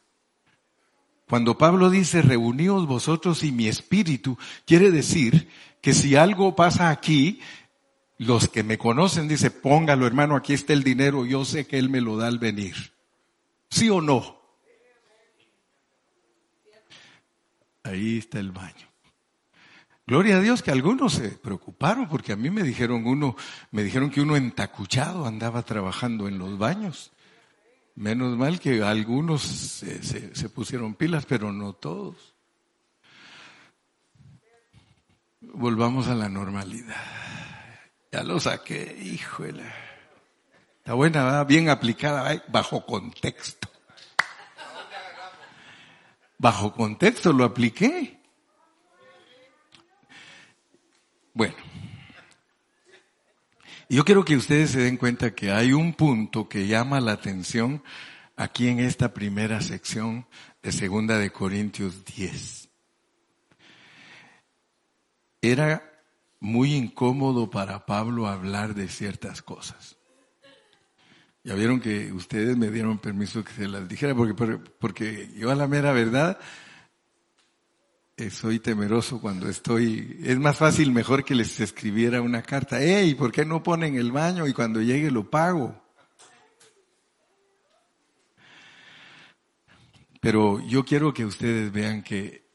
[1.30, 5.50] Cuando Pablo dice, reuníos vosotros y mi espíritu, quiere decir
[5.82, 7.42] que si algo pasa aquí,
[8.18, 11.90] los que me conocen dice, póngalo hermano, aquí está el dinero, yo sé que Él
[11.90, 12.94] me lo da al venir.
[13.70, 14.38] ¿Sí o no?
[17.84, 18.88] Ahí está el baño.
[20.06, 23.36] Gloria a Dios que algunos se preocuparon porque a mí me dijeron uno,
[23.72, 27.12] me dijeron que uno entacuchado andaba trabajando en los baños.
[27.98, 30.04] Menos mal que algunos se,
[30.36, 32.36] se pusieron pilas, pero no todos.
[35.42, 36.96] Volvamos a la normalidad.
[38.12, 39.64] Ya lo saqué, híjole.
[40.78, 43.68] Está buena, bien aplicada, bajo contexto.
[46.38, 48.22] Bajo contexto lo apliqué.
[51.34, 51.56] Bueno,
[53.90, 57.84] yo quiero que ustedes se den cuenta que hay un punto que llama la atención
[58.36, 60.28] aquí en esta primera sección
[60.62, 62.70] de Segunda de Corintios 10.
[65.42, 66.04] Era
[66.40, 69.98] muy incómodo para Pablo hablar de ciertas cosas.
[71.44, 75.56] Ya vieron que ustedes me dieron permiso que se las dijera, porque, porque yo a
[75.56, 76.38] la mera verdad
[78.32, 83.32] soy temeroso cuando estoy, es más fácil mejor que les escribiera una carta, hey, ¿por
[83.32, 85.80] qué no ponen el baño y cuando llegue lo pago?
[90.20, 92.48] Pero yo quiero que ustedes vean que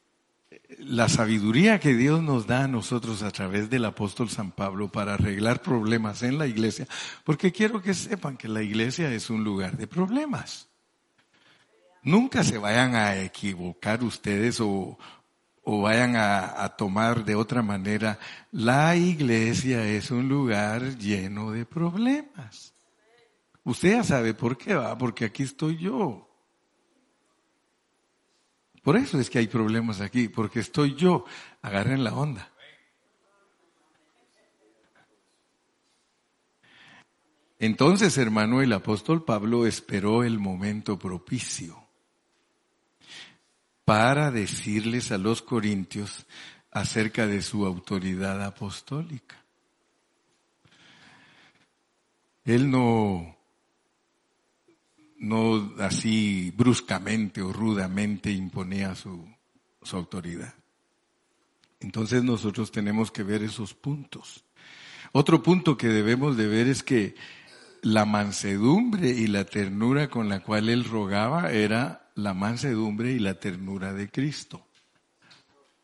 [0.79, 5.13] la sabiduría que Dios nos da a nosotros a través del apóstol San Pablo para
[5.13, 6.87] arreglar problemas en la iglesia,
[7.23, 10.67] porque quiero que sepan que la iglesia es un lugar de problemas.
[12.01, 14.97] Nunca se vayan a equivocar ustedes o,
[15.63, 18.19] o vayan a, tomar de otra manera,
[18.51, 22.73] la iglesia es un lugar lleno de problemas.
[23.63, 26.29] Usted ya sabe por qué va, porque aquí estoy yo.
[28.81, 31.23] Por eso es que hay problemas aquí, porque estoy yo.
[31.61, 32.51] Agarren la onda.
[37.57, 41.82] Entonces, hermano, el apóstol Pablo esperó el momento propicio
[43.85, 46.25] para decirles a los corintios
[46.71, 49.35] acerca de su autoridad apostólica.
[52.45, 53.35] Él no,
[55.17, 59.25] no así bruscamente o rudamente imponía su,
[59.81, 60.53] su autoridad.
[61.79, 64.43] Entonces nosotros tenemos que ver esos puntos.
[65.11, 67.15] Otro punto que debemos de ver es que
[67.81, 73.39] la mansedumbre y la ternura con la cual él rogaba era la mansedumbre y la
[73.39, 74.65] ternura de Cristo.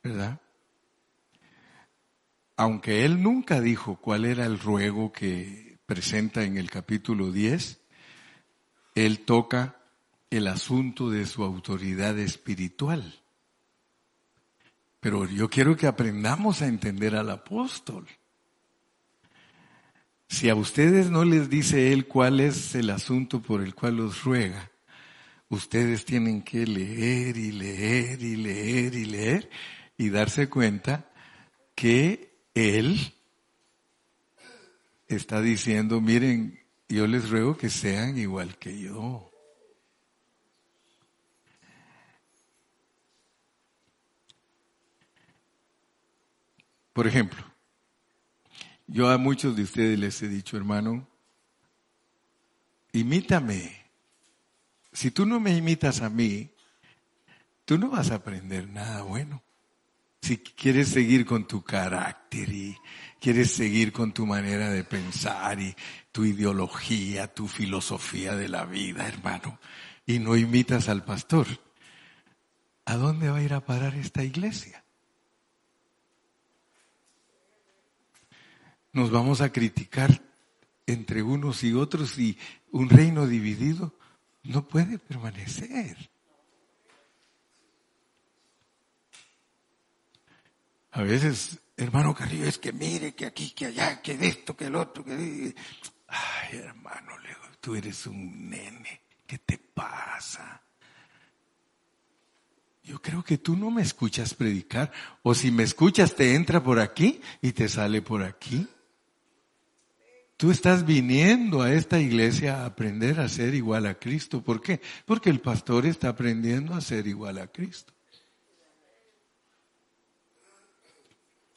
[0.04, 0.40] ¿Verdad?
[2.60, 7.80] aunque él nunca dijo cuál era el ruego que presenta en el capítulo 10,
[8.96, 9.78] él toca
[10.30, 13.22] el asunto de su autoridad espiritual.
[15.00, 18.06] Pero yo quiero que aprendamos a entender al apóstol.
[20.28, 24.26] Si a ustedes no les dice él cuál es el asunto por el cual los
[24.26, 24.70] ruega,
[25.50, 29.50] ustedes tienen que leer y leer y leer y leer
[29.98, 31.12] y darse cuenta
[31.76, 33.14] que él
[35.08, 39.30] está diciendo, miren, yo les ruego que sean igual que yo.
[46.94, 47.44] Por ejemplo,
[48.88, 51.08] yo a muchos de ustedes les he dicho, hermano,
[52.92, 53.79] imítame.
[54.92, 56.50] Si tú no me imitas a mí,
[57.66, 59.44] tú no vas a aprender nada bueno.
[60.22, 62.76] Si quieres seguir con tu carácter y
[63.22, 65.76] quieres seguir con tu manera de pensar y
[66.12, 69.60] tu ideología, tu filosofía de la vida, hermano,
[70.06, 71.48] y no imitas al pastor,
[72.86, 74.84] ¿a dónde va a ir a parar esta iglesia?
[78.92, 80.22] Nos vamos a criticar
[80.88, 82.38] entre unos y otros y
[82.72, 83.94] un reino dividido
[84.44, 86.10] no puede permanecer.
[90.92, 94.76] A veces, hermano Carrillo, es que mire, que aquí, que allá, que esto, que el
[94.76, 95.56] otro, que...
[96.08, 97.14] Ay, hermano,
[97.62, 99.02] tú eres un nene.
[99.28, 100.62] ¿Qué te pasa?
[102.84, 104.92] Yo creo que tú no me escuchas predicar.
[105.22, 108.68] O si me escuchas, te entra por aquí y te sale por aquí.
[110.40, 114.42] Tú estás viniendo a esta iglesia a aprender a ser igual a Cristo.
[114.42, 114.80] ¿Por qué?
[115.06, 117.92] Porque el pastor está aprendiendo a ser igual a Cristo.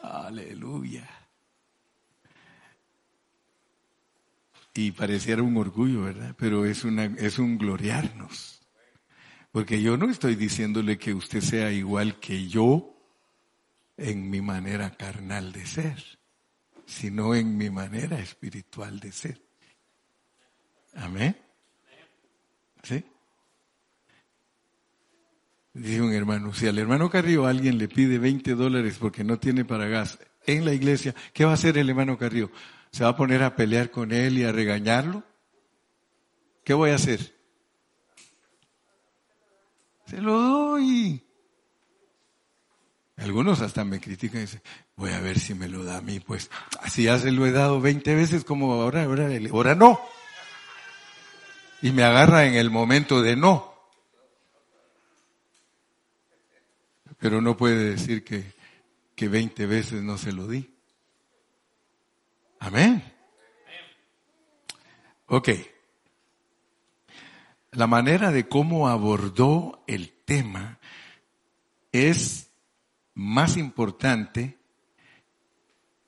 [0.00, 1.08] Aleluya.
[4.74, 6.34] Y pareciera un orgullo, ¿verdad?
[6.36, 8.62] Pero es, una, es un gloriarnos.
[9.52, 12.96] Porque yo no estoy diciéndole que usted sea igual que yo
[13.96, 16.18] en mi manera carnal de ser,
[16.92, 19.40] sino en mi manera espiritual de ser.
[20.94, 21.36] Amén.
[22.82, 23.04] ¿Sí?
[25.74, 29.64] Dice un hermano, si al hermano Carrillo alguien le pide 20 dólares porque no tiene
[29.64, 32.50] para gas en la iglesia, ¿qué va a hacer el hermano Carrillo?
[32.90, 35.24] ¿Se va a poner a pelear con él y a regañarlo?
[36.62, 37.34] ¿Qué voy a hacer?
[40.06, 41.24] Se lo doy.
[43.16, 44.62] Algunos hasta me critican y dicen,
[45.02, 46.48] voy a ver si me lo da a mí, pues
[46.80, 50.00] así ya se lo he dado 20 veces como ahora, ahora, ahora no.
[51.82, 53.72] Y me agarra en el momento de no.
[57.18, 58.44] pero no puede decir que,
[59.16, 60.72] que 20 veces no se lo di.
[62.60, 63.02] Amén.
[65.26, 65.48] Ok.
[67.72, 70.78] La manera de cómo abordó el tema
[71.90, 72.52] es
[73.14, 74.61] más importante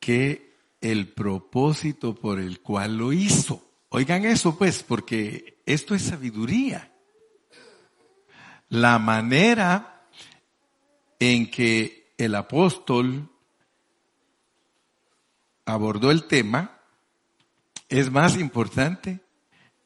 [0.05, 3.67] que el propósito por el cual lo hizo.
[3.89, 6.93] Oigan eso pues, porque esto es sabiduría.
[8.69, 10.07] La manera
[11.19, 13.31] en que el apóstol
[15.65, 16.79] abordó el tema
[17.89, 19.21] es más importante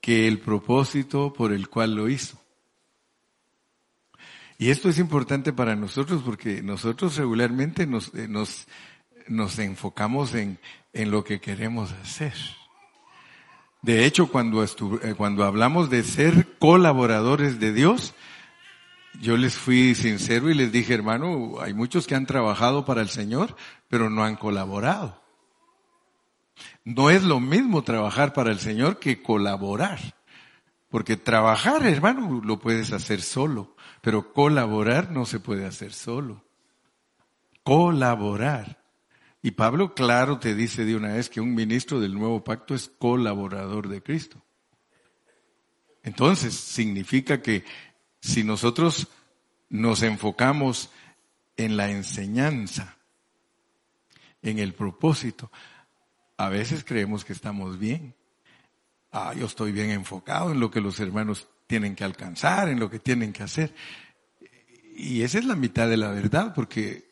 [0.00, 2.40] que el propósito por el cual lo hizo.
[4.58, 8.66] Y esto es importante para nosotros porque nosotros regularmente nos, eh, nos,
[9.28, 10.58] nos enfocamos en,
[10.92, 12.34] en, lo que queremos hacer.
[13.82, 18.14] De hecho, cuando, eh, cuando hablamos de ser colaboradores de Dios,
[19.20, 23.08] yo les fui sincero y les dije, hermano, hay muchos que han trabajado para el
[23.08, 23.56] Señor,
[23.88, 25.20] pero no han colaborado.
[26.84, 29.98] No es lo mismo trabajar para el Señor que colaborar.
[30.88, 36.44] Porque trabajar, hermano, lo puedes hacer solo, pero colaborar no se puede hacer solo.
[37.62, 38.77] Colaborar.
[39.48, 42.92] Y Pablo, claro, te dice de una vez que un ministro del nuevo pacto es
[42.98, 44.44] colaborador de Cristo.
[46.02, 47.64] Entonces, significa que
[48.20, 49.08] si nosotros
[49.70, 50.90] nos enfocamos
[51.56, 52.98] en la enseñanza,
[54.42, 55.50] en el propósito,
[56.36, 58.14] a veces creemos que estamos bien.
[59.12, 62.90] Ah, yo estoy bien enfocado en lo que los hermanos tienen que alcanzar, en lo
[62.90, 63.74] que tienen que hacer.
[64.94, 67.07] Y esa es la mitad de la verdad, porque,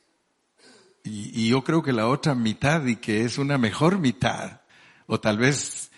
[1.06, 4.60] y, y yo creo que la otra mitad, y que es una mejor mitad,
[5.06, 5.90] o tal vez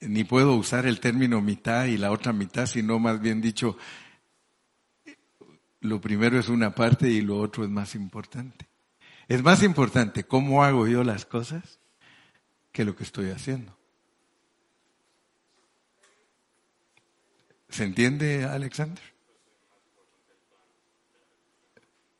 [0.00, 3.76] ni puedo usar el término mitad y la otra mitad, sino más bien dicho,
[5.80, 8.68] lo primero es una parte y lo otro es más importante.
[9.28, 11.80] Es más importante cómo hago yo las cosas
[12.72, 13.76] que lo que estoy haciendo.
[17.68, 19.13] ¿Se entiende, Alexander?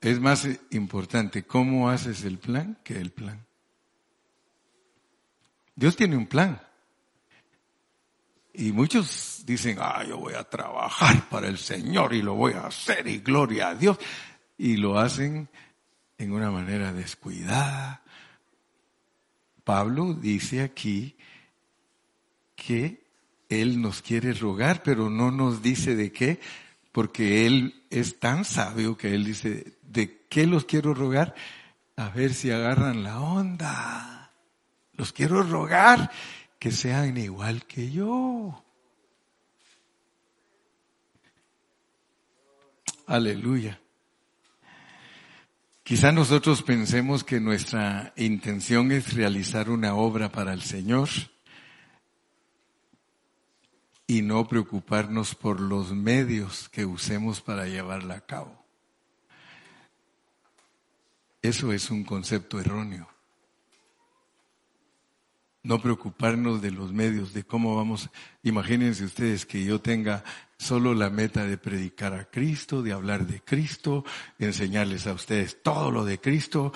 [0.05, 3.43] Es más importante cómo haces el plan que el plan.
[5.75, 6.61] Dios tiene un plan.
[8.53, 12.67] Y muchos dicen, ah, yo voy a trabajar para el Señor y lo voy a
[12.67, 13.97] hacer y gloria a Dios.
[14.59, 15.49] Y lo hacen
[16.19, 18.03] en una manera descuidada.
[19.65, 21.17] Pablo dice aquí
[22.55, 23.07] que
[23.49, 26.41] él nos quiere rogar, pero no nos dice de qué,
[26.93, 31.35] porque él es tan sabio que él dice, ¿de qué los quiero rogar?
[31.97, 34.33] A ver si agarran la onda.
[34.95, 36.11] Los quiero rogar
[36.59, 38.65] que sean igual que yo.
[43.07, 43.79] Aleluya.
[45.85, 51.11] Quizá nosotros pensemos que nuestra intención es realizar una obra para el Señor
[54.07, 58.65] y no preocuparnos por los medios que usemos para llevarla a cabo.
[61.43, 63.09] Eso es un concepto erróneo.
[65.63, 68.11] No preocuparnos de los medios, de cómo vamos.
[68.43, 70.23] Imagínense ustedes que yo tenga
[70.59, 74.05] solo la meta de predicar a Cristo, de hablar de Cristo,
[74.39, 76.73] de enseñarles a ustedes todo lo de Cristo,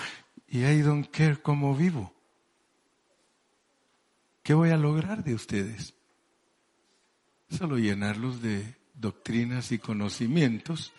[0.47, 2.13] y I don't care cómo vivo.
[4.41, 5.93] ¿Qué voy a lograr de ustedes?
[7.49, 10.93] Solo llenarlos de doctrinas y conocimientos,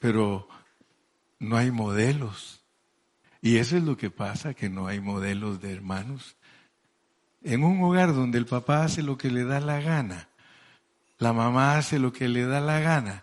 [0.00, 0.48] pero
[1.38, 2.60] no hay modelos.
[3.40, 6.36] Y eso es lo que pasa, que no hay modelos de hermanos.
[7.42, 10.28] En un hogar donde el papá hace lo que le da la gana,
[11.18, 13.22] la mamá hace lo que le da la gana.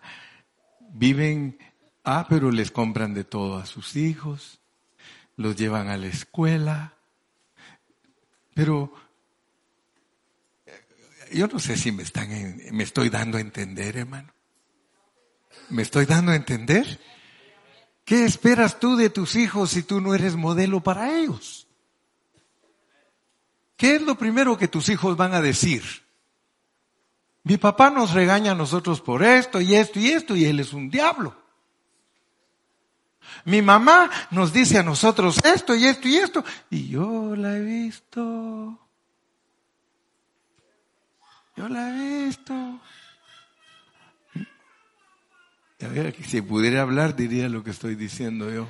[0.92, 1.58] Viven,
[2.04, 4.60] ah, pero les compran de todo a sus hijos,
[5.36, 6.94] los llevan a la escuela.
[8.54, 8.92] Pero
[11.34, 12.28] yo no sé si me están,
[12.72, 14.32] me estoy dando a entender, hermano.
[15.68, 17.00] ¿Me estoy dando a entender?
[18.04, 21.66] ¿Qué esperas tú de tus hijos si tú no eres modelo para ellos?
[23.76, 25.82] ¿Qué es lo primero que tus hijos van a decir?
[27.42, 30.72] Mi papá nos regaña a nosotros por esto y esto y esto y él es
[30.72, 31.36] un diablo.
[33.44, 37.60] Mi mamá nos dice a nosotros esto y esto y esto y yo la he
[37.60, 38.83] visto.
[41.56, 42.80] Yo la he visto.
[46.26, 48.66] si pudiera hablar diría lo que estoy diciendo yo.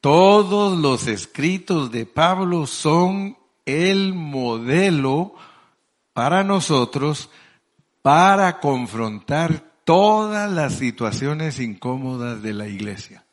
[0.00, 5.34] Todos los escritos de Pablo son el modelo
[6.12, 7.28] para nosotros
[8.00, 13.27] para confrontar todas las situaciones incómodas de la iglesia.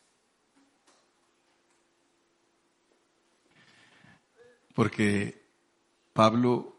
[4.76, 5.42] Porque
[6.12, 6.78] Pablo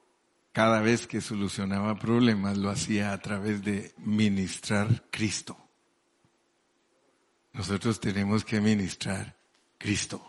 [0.51, 5.57] cada vez que solucionaba problemas lo hacía a través de ministrar Cristo.
[7.53, 9.35] Nosotros tenemos que ministrar
[9.79, 10.21] Cristo.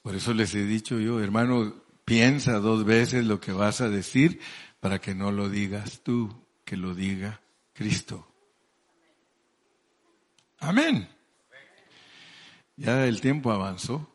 [0.00, 4.40] Por eso les he dicho yo, hermano, piensa dos veces lo que vas a decir
[4.80, 7.42] para que no lo digas tú, que lo diga
[7.74, 8.26] Cristo.
[10.60, 11.10] Amén.
[12.76, 14.10] Ya el tiempo avanzó.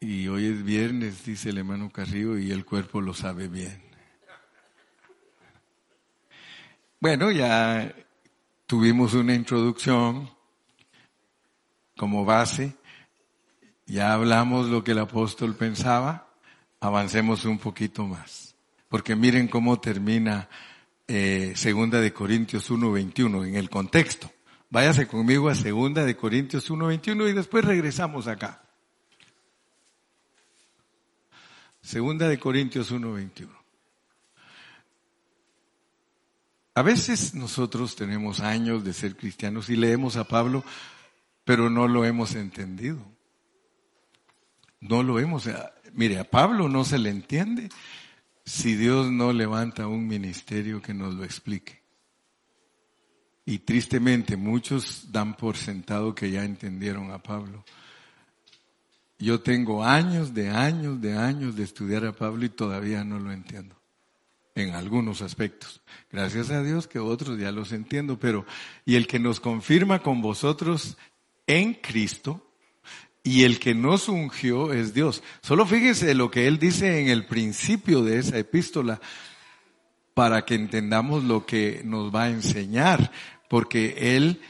[0.00, 3.82] Y hoy es viernes, dice el hermano Carrillo, y el cuerpo lo sabe bien.
[7.00, 7.92] Bueno, ya
[8.66, 10.30] tuvimos una introducción
[11.96, 12.76] como base.
[13.86, 16.28] Ya hablamos lo que el apóstol pensaba,
[16.78, 18.54] avancemos un poquito más.
[18.88, 20.48] Porque miren cómo termina
[21.08, 24.30] eh, Segunda de Corintios 1.21 en el contexto.
[24.70, 28.67] Váyase conmigo a Segunda de Corintios 1.21 y después regresamos acá.
[31.88, 33.48] Segunda de Corintios 1.21.
[36.74, 40.62] A veces nosotros tenemos años de ser cristianos y leemos a Pablo
[41.44, 42.98] pero no lo hemos entendido.
[44.80, 45.48] No lo hemos.
[45.94, 47.70] Mire, a Pablo no se le entiende
[48.44, 51.80] si Dios no levanta un ministerio que nos lo explique.
[53.46, 57.64] Y tristemente muchos dan por sentado que ya entendieron a Pablo.
[59.18, 63.32] Yo tengo años de años de años de estudiar a Pablo y todavía no lo
[63.32, 63.74] entiendo.
[64.54, 65.82] En algunos aspectos.
[66.10, 68.44] Gracias a Dios que otros ya los entiendo, pero
[68.84, 70.96] y el que nos confirma con vosotros
[71.46, 72.44] en Cristo
[73.22, 75.22] y el que nos ungió es Dios.
[75.42, 79.00] Solo fíjense lo que él dice en el principio de esa epístola.
[80.14, 83.12] para que entendamos lo que nos va a enseñar,
[83.48, 84.40] porque Él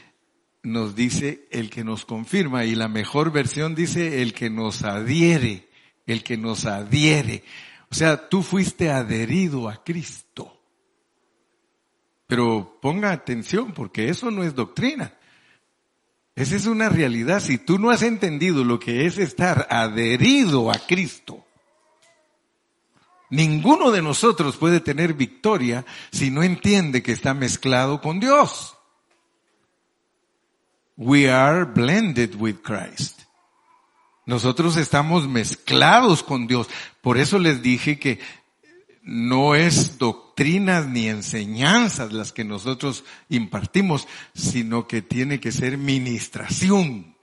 [0.63, 5.69] nos dice el que nos confirma y la mejor versión dice el que nos adhiere,
[6.05, 7.43] el que nos adhiere.
[7.91, 10.61] O sea, tú fuiste adherido a Cristo.
[12.27, 15.13] Pero ponga atención porque eso no es doctrina.
[16.35, 17.39] Esa es una realidad.
[17.39, 21.45] Si tú no has entendido lo que es estar adherido a Cristo,
[23.29, 28.78] ninguno de nosotros puede tener victoria si no entiende que está mezclado con Dios.
[31.01, 33.21] We are blended with Christ.
[34.25, 36.67] Nosotros estamos mezclados con Dios.
[37.01, 38.19] Por eso les dije que
[39.01, 47.15] no es doctrinas ni enseñanzas las que nosotros impartimos, sino que tiene que ser ministración.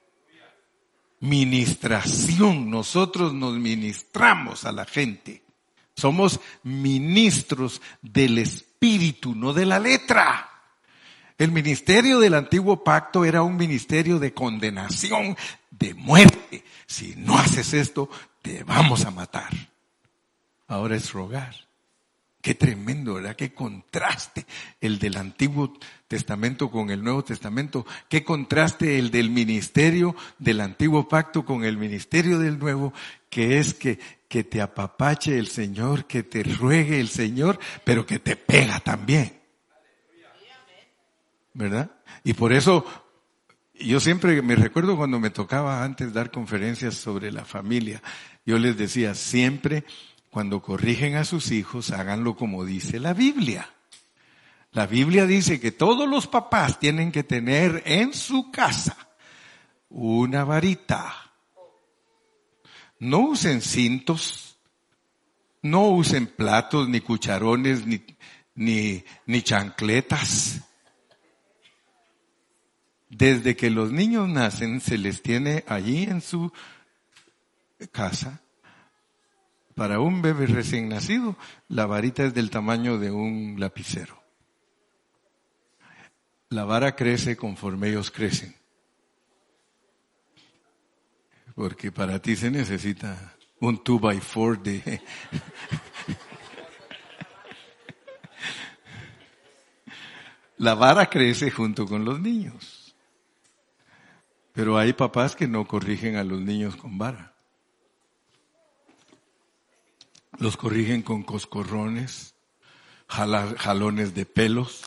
[1.21, 2.71] Ministración.
[2.71, 5.43] Nosotros nos ministramos a la gente.
[5.95, 10.56] Somos ministros del espíritu, no de la letra.
[11.39, 15.37] El ministerio del antiguo pacto era un ministerio de condenación,
[15.71, 16.65] de muerte.
[16.87, 18.09] Si no haces esto,
[18.41, 19.53] te vamos a matar.
[20.67, 21.55] Ahora es rogar.
[22.41, 23.37] Qué tremendo, ¿verdad?
[23.37, 24.47] Qué contraste
[24.81, 25.75] el del Antiguo
[26.07, 27.85] Testamento con el Nuevo Testamento.
[28.09, 32.95] Qué contraste el del ministerio del Antiguo Pacto con el ministerio del Nuevo,
[33.29, 38.21] que es que, que te apapache el Señor, que te ruegue el Señor, pero que
[38.21, 39.46] te pega también.
[41.57, 41.91] ¿Verdad?
[42.23, 42.85] Y por eso
[43.73, 48.03] yo siempre me recuerdo cuando me tocaba antes dar conferencias sobre la familia,
[48.45, 49.85] yo les decía, siempre
[50.31, 53.71] cuando corrigen a sus hijos, háganlo como dice la Biblia.
[54.73, 58.95] La Biblia dice que todos los papás tienen que tener en su casa
[59.89, 61.15] una varita.
[62.99, 64.59] No usen cintos,
[65.63, 68.05] no usen platos, ni cucharones, ni,
[68.55, 70.61] ni, ni chancletas.
[73.09, 76.53] Desde que los niños nacen, se les tiene allí en su
[77.93, 78.43] casa
[79.77, 81.37] para un bebé recién nacido,
[81.69, 84.23] la varita es del tamaño de un lapicero.
[86.49, 88.57] La vara crece conforme ellos crecen.
[91.55, 95.03] Porque para ti se necesita un 2 by 4 de...
[100.57, 102.76] La vara crece junto con los niños.
[104.57, 107.37] Pero hay papás que no corrigen a los niños con vara.
[110.39, 112.35] los corrigen con coscorrones,
[113.09, 114.83] jalones de pelos.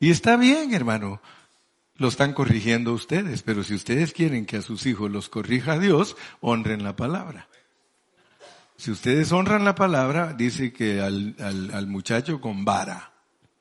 [0.00, 1.20] Y está bien, hermano,
[1.96, 6.16] lo están corrigiendo ustedes, pero si ustedes quieren que a sus hijos los corrija Dios,
[6.40, 7.48] honren la palabra.
[8.76, 13.12] Si ustedes honran la palabra, dice que al, al, al muchacho con vara.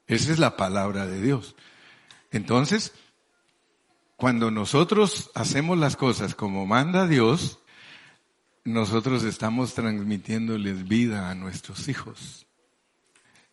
[0.06, 1.56] Esa es la palabra de Dios.
[2.32, 2.94] Entonces,
[4.18, 7.60] cuando nosotros hacemos las cosas como manda Dios,
[8.64, 12.48] nosotros estamos transmitiéndoles vida a nuestros hijos.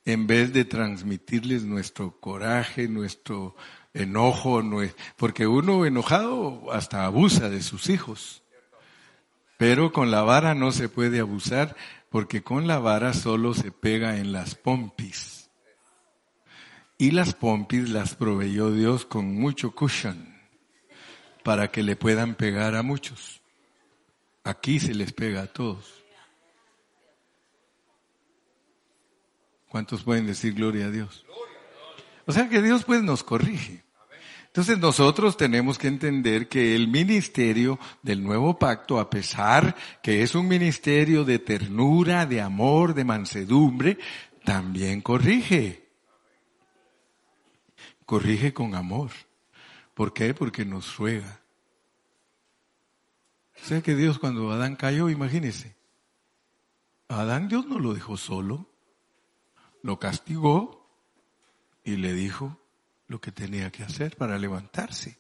[0.07, 3.55] En vez de transmitirles nuestro coraje, nuestro
[3.93, 4.63] enojo,
[5.17, 8.43] porque uno enojado hasta abusa de sus hijos.
[9.59, 11.77] Pero con la vara no se puede abusar
[12.09, 15.51] porque con la vara solo se pega en las pompis.
[16.97, 20.34] Y las pompis las proveyó Dios con mucho cushion
[21.45, 23.41] para que le puedan pegar a muchos.
[24.43, 26.03] Aquí se les pega a todos.
[29.69, 31.25] ¿Cuántos pueden decir gloria a Dios?
[32.27, 33.85] O sea que Dios pues nos corrige.
[34.47, 40.35] Entonces nosotros tenemos que entender que el ministerio del nuevo pacto, a pesar que es
[40.35, 43.99] un ministerio de ternura, de amor, de mansedumbre,
[44.45, 45.89] también corrige.
[48.07, 49.11] Corrige con amor.
[49.95, 50.35] ¿Por qué?
[50.35, 51.41] Porque nos ruega.
[53.63, 55.77] O sea que Dios cuando Adán cayó, imagínese,
[57.09, 58.69] Adán Dios no lo dejó solo,
[59.83, 60.91] lo castigó
[61.85, 62.61] y le dijo
[63.07, 65.19] lo que tenía que hacer para levantarse.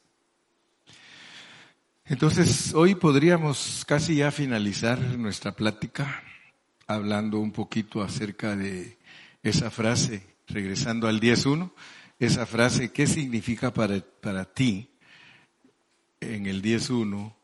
[2.07, 6.23] Entonces, hoy podríamos casi ya finalizar nuestra plática
[6.87, 8.99] hablando un poquito acerca de
[9.43, 11.71] esa frase, regresando al 10.1,
[12.19, 14.91] esa frase, ¿qué significa para, para ti
[16.21, 17.35] en el 10.1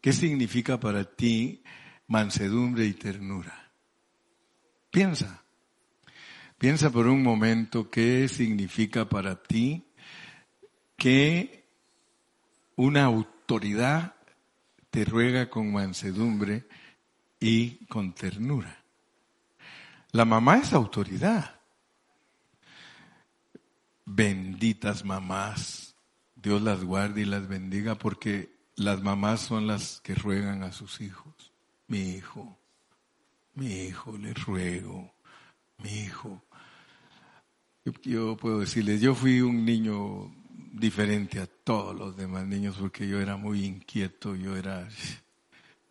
[0.00, 1.62] ¿Qué significa para ti
[2.06, 3.70] mansedumbre y ternura?
[4.90, 5.44] Piensa.
[6.56, 9.86] Piensa por un momento qué significa para ti
[10.96, 11.68] que
[12.76, 14.14] una autoridad
[14.90, 16.66] te ruega con mansedumbre
[17.38, 18.82] y con ternura.
[20.12, 21.59] La mamá es autoridad.
[24.14, 25.94] Benditas mamás.
[26.34, 31.00] Dios las guarde y las bendiga porque las mamás son las que ruegan a sus
[31.00, 31.52] hijos.
[31.86, 32.58] Mi hijo,
[33.54, 35.12] mi hijo, le ruego,
[35.78, 36.42] mi hijo.
[38.02, 40.32] Yo, puedo decirles, yo fui un niño
[40.72, 44.88] diferente a todos los demás niños porque yo era muy inquieto, yo era,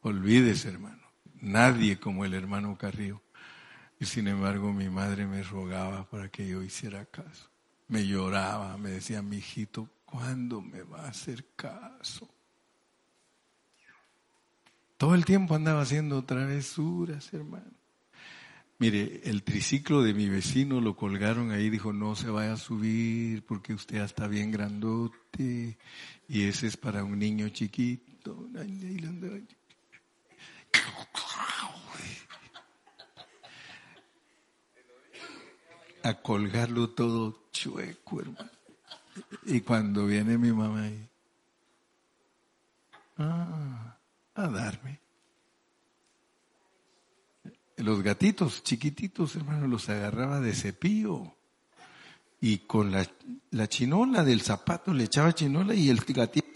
[0.01, 1.03] olvídese hermano,
[1.41, 3.21] nadie como el hermano Carrillo.
[3.99, 7.49] Y sin embargo mi madre me rogaba para que yo hiciera caso.
[7.89, 12.29] Me lloraba, me decía, mi hijito, ¿cuándo me va a hacer caso?
[14.97, 17.71] Todo el tiempo andaba haciendo travesuras, hermano.
[18.77, 23.45] Mire, el triciclo de mi vecino lo colgaron ahí, dijo, no se vaya a subir
[23.45, 25.77] porque usted ya está bien grandote
[26.29, 28.49] y ese es para un niño chiquito.
[36.03, 38.49] A colgarlo todo chueco, hermano.
[39.45, 41.09] Y cuando viene mi mamá ahí,
[43.17, 43.97] ah,
[44.35, 44.99] a darme.
[47.77, 51.33] Los gatitos chiquititos, hermano, los agarraba de cepillo.
[52.41, 53.05] Y con la,
[53.51, 56.47] la chinola del zapato le echaba chinola y el gatito.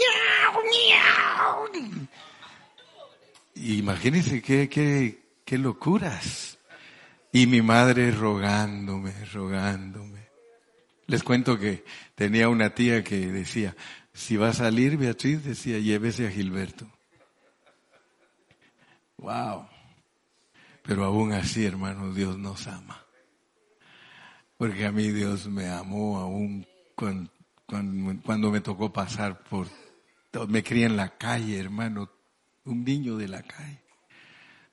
[3.56, 6.58] Imagínense qué, qué, qué locuras.
[7.32, 10.23] Y mi madre rogándome, rogándome.
[11.08, 11.84] Les cuento que
[12.16, 13.76] tenía una tía que decía,
[14.14, 16.88] si va a salir Beatriz, decía, llévese a Gilberto.
[19.18, 19.68] Wow.
[20.84, 23.04] Pero aún así, hermano, Dios nos ama.
[24.58, 27.32] Porque a mí Dios me amó aún cuando,
[27.66, 29.68] cuando, me tocó pasar por...
[30.48, 32.10] Me crié en la calle, hermano,
[32.66, 33.82] un niño de la calle.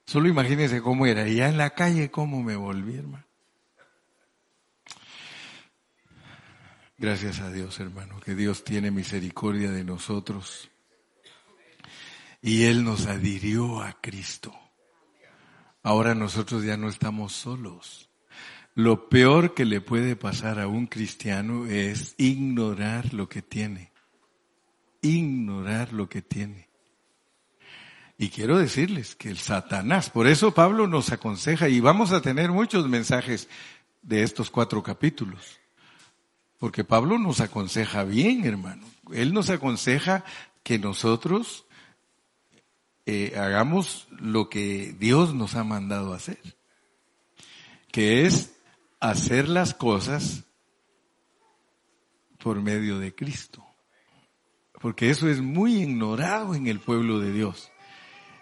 [0.04, 1.28] Solo imagínense cómo era.
[1.28, 3.24] Y ya en la calle, cómo me volví, hermano.
[7.00, 10.68] Gracias a Dios, hermano, que Dios tiene misericordia de nosotros.
[12.42, 14.52] Y Él nos adhirió a Cristo.
[15.82, 18.10] Ahora nosotros ya no estamos solos.
[18.74, 23.92] Lo peor que le puede pasar a un cristiano es ignorar lo que tiene.
[25.00, 26.68] Ignorar lo que tiene.
[28.18, 32.50] Y quiero decirles que el Satanás, por eso Pablo nos aconseja, y vamos a tener
[32.50, 33.48] muchos mensajes
[34.02, 35.59] de estos cuatro capítulos,
[36.60, 38.84] porque Pablo nos aconseja bien, hermano.
[39.12, 40.24] Él nos aconseja
[40.62, 41.64] que nosotros
[43.06, 46.38] eh, hagamos lo que Dios nos ha mandado hacer,
[47.90, 48.54] que es
[49.00, 50.44] hacer las cosas
[52.38, 53.64] por medio de Cristo.
[54.82, 57.72] Porque eso es muy ignorado en el pueblo de Dios.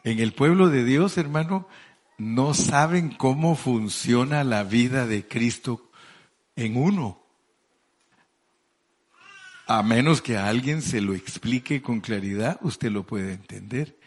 [0.03, 1.69] En el pueblo de Dios, hermano,
[2.17, 5.89] no saben cómo funciona la vida de Cristo
[6.57, 7.28] en uno.
[9.71, 13.99] A menos que alguien se lo explique con claridad, usted lo puede entender.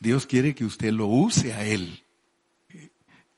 [0.00, 2.02] Dios quiere que usted lo use a Él.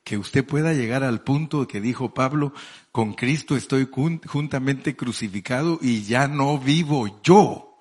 [0.03, 2.53] Que usted pueda llegar al punto que dijo Pablo,
[2.91, 3.87] con Cristo estoy
[4.25, 7.77] juntamente crucificado y ya no vivo yo,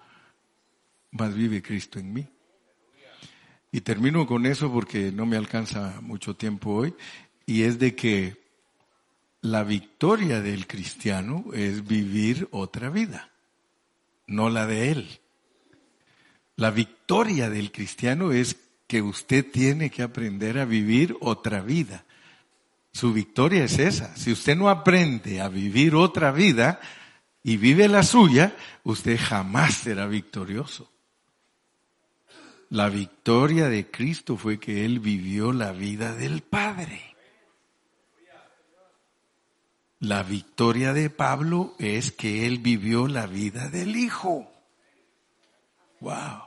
[1.12, 2.28] más vive Cristo en mí.
[3.72, 6.94] Y termino con eso porque no me alcanza mucho tiempo hoy,
[7.46, 8.39] y es de que
[9.42, 13.30] la victoria del cristiano es vivir otra vida,
[14.26, 15.20] no la de él.
[16.56, 22.04] La victoria del cristiano es que usted tiene que aprender a vivir otra vida.
[22.92, 24.14] Su victoria es esa.
[24.16, 26.80] Si usted no aprende a vivir otra vida
[27.42, 30.90] y vive la suya, usted jamás será victorioso.
[32.68, 37.09] La victoria de Cristo fue que Él vivió la vida del Padre.
[40.00, 44.50] La victoria de Pablo es que Él vivió la vida del Hijo.
[46.00, 46.42] Wow.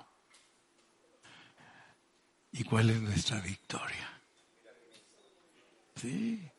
[2.52, 4.10] ¿Y cuál es nuestra victoria?
[5.96, 6.50] Sí.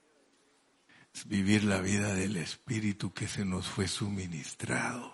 [1.13, 5.13] Es vivir la vida del Espíritu que se nos fue suministrado.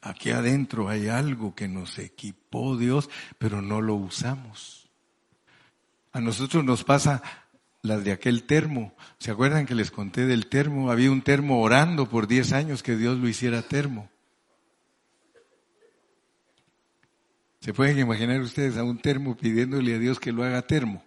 [0.00, 4.88] Aquí adentro hay algo que nos equipó Dios, pero no lo usamos.
[6.12, 7.22] A nosotros nos pasa
[7.82, 8.94] las de aquel termo.
[9.18, 10.90] ¿Se acuerdan que les conté del termo?
[10.90, 14.10] Había un termo orando por 10 años que Dios lo hiciera termo.
[17.60, 21.04] ¿Se pueden imaginar ustedes a un termo pidiéndole a Dios que lo haga termo?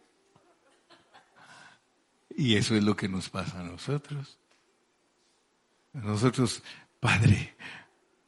[2.35, 4.37] Y eso es lo que nos pasa a nosotros.
[5.93, 6.63] nosotros,
[6.99, 7.55] Padre,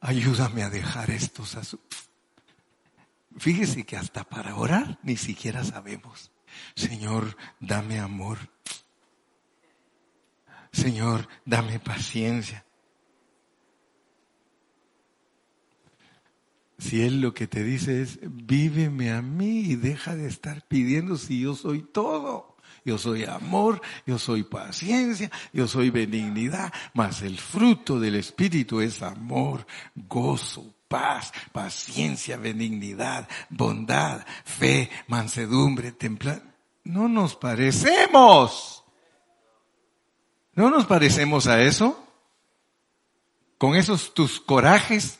[0.00, 2.08] ayúdame a dejar estos asuntos.
[3.36, 6.30] Fíjese que hasta para orar ni siquiera sabemos.
[6.74, 8.38] Señor, dame amor.
[10.72, 12.64] Señor, dame paciencia.
[16.78, 21.16] Si Él lo que te dice es, víveme a mí y deja de estar pidiendo
[21.16, 22.56] si yo soy todo.
[22.84, 29.00] Yo soy amor, yo soy paciencia, yo soy benignidad, mas el fruto del Espíritu es
[29.00, 36.44] amor, gozo, paz, paciencia, benignidad, bondad, fe, mansedumbre, templanza.
[36.84, 38.84] No nos parecemos.
[40.54, 42.00] ¿No nos parecemos a eso?
[43.58, 45.18] Con esos tus corajes,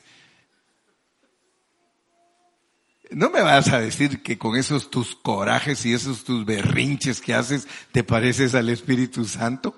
[3.10, 7.34] no me vas a decir que con esos tus corajes y esos tus berrinches que
[7.34, 9.74] haces te pareces al Espíritu Santo.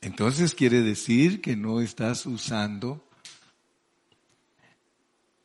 [0.00, 3.04] Entonces quiere decir que no estás usando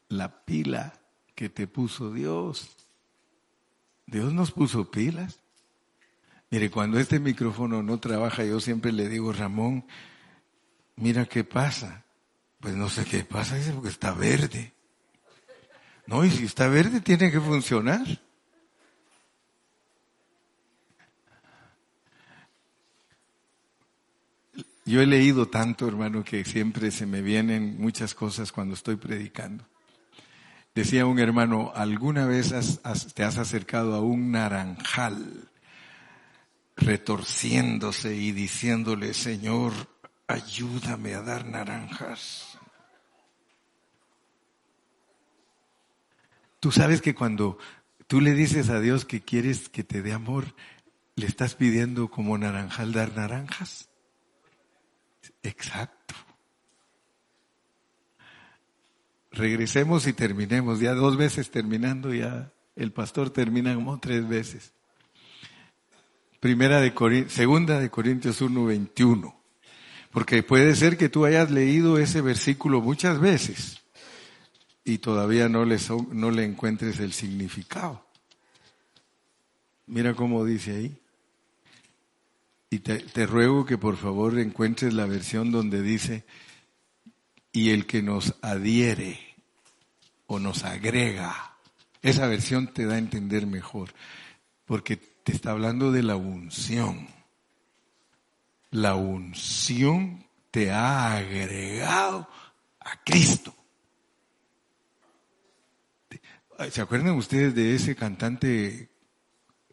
[0.09, 0.93] la pila
[1.35, 2.69] que te puso Dios.
[4.05, 5.39] Dios nos puso pilas.
[6.51, 9.87] Mire, cuando este micrófono no trabaja, yo siempre le digo, Ramón,
[10.95, 12.05] mira qué pasa.
[12.59, 14.73] Pues no sé qué pasa, dice, porque está verde.
[16.05, 18.05] No, y si está verde tiene que funcionar.
[24.85, 29.65] Yo he leído tanto, hermano, que siempre se me vienen muchas cosas cuando estoy predicando.
[30.75, 32.53] Decía un hermano, ¿alguna vez
[33.13, 35.47] te has acercado a un naranjal
[36.75, 39.71] retorciéndose y diciéndole, Señor,
[40.27, 42.57] ayúdame a dar naranjas?
[46.59, 47.57] Tú sabes que cuando
[48.07, 50.55] tú le dices a Dios que quieres que te dé amor,
[51.15, 53.89] le estás pidiendo como naranjal dar naranjas.
[55.41, 56.15] Exacto.
[59.31, 60.79] Regresemos y terminemos.
[60.79, 64.73] Ya dos veces terminando, ya el pastor termina como tres veces.
[66.39, 66.93] Primera de
[67.29, 69.41] segunda de Corintios 1, 21.
[70.11, 73.81] Porque puede ser que tú hayas leído ese versículo muchas veces
[74.83, 78.05] y todavía no no le encuentres el significado.
[79.87, 81.02] Mira cómo dice ahí.
[82.73, 86.25] Y te, ruego que por favor encuentres la versión donde dice,
[87.51, 89.19] y el que nos adhiere
[90.25, 91.53] o nos agrega.
[92.01, 93.93] Esa versión te da a entender mejor,
[94.65, 97.07] porque te está hablando de la unción.
[98.71, 102.27] La unción te ha agregado
[102.79, 103.53] a Cristo.
[106.71, 108.89] ¿Se acuerdan ustedes de ese cantante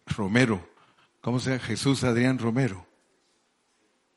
[0.04, 0.68] Romero?
[1.22, 1.64] ¿Cómo se llama?
[1.64, 2.89] Jesús Adrián Romero.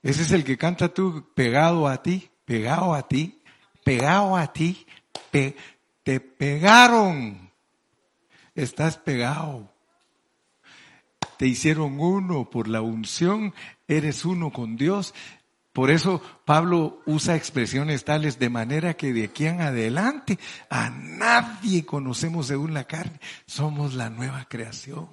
[0.03, 3.41] Ese es el que canta tú pegado a ti, pegado a ti,
[3.83, 4.85] pegado a ti,
[5.31, 7.49] te pegaron.
[8.53, 9.71] Estás pegado.
[11.37, 13.53] Te hicieron uno por la unción,
[13.87, 15.15] eres uno con Dios
[15.73, 20.37] por eso Pablo usa expresiones tales de manera que de aquí en adelante
[20.69, 23.19] a nadie conocemos según la carne.
[23.47, 25.09] Somos la nueva creación.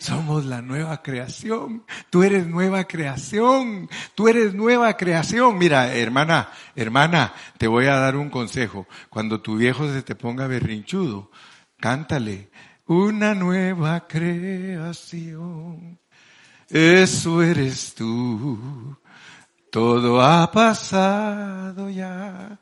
[0.00, 1.84] Somos la nueva creación.
[2.08, 3.90] Tú eres nueva creación.
[4.14, 5.58] Tú eres nueva creación.
[5.58, 8.86] Mira, hermana, hermana, te voy a dar un consejo.
[9.10, 11.30] Cuando tu viejo se te ponga berrinchudo,
[11.78, 12.48] cántale.
[12.86, 16.00] Una nueva creación.
[16.70, 18.96] Eso eres tú.
[19.70, 22.58] Todo ha pasado ya,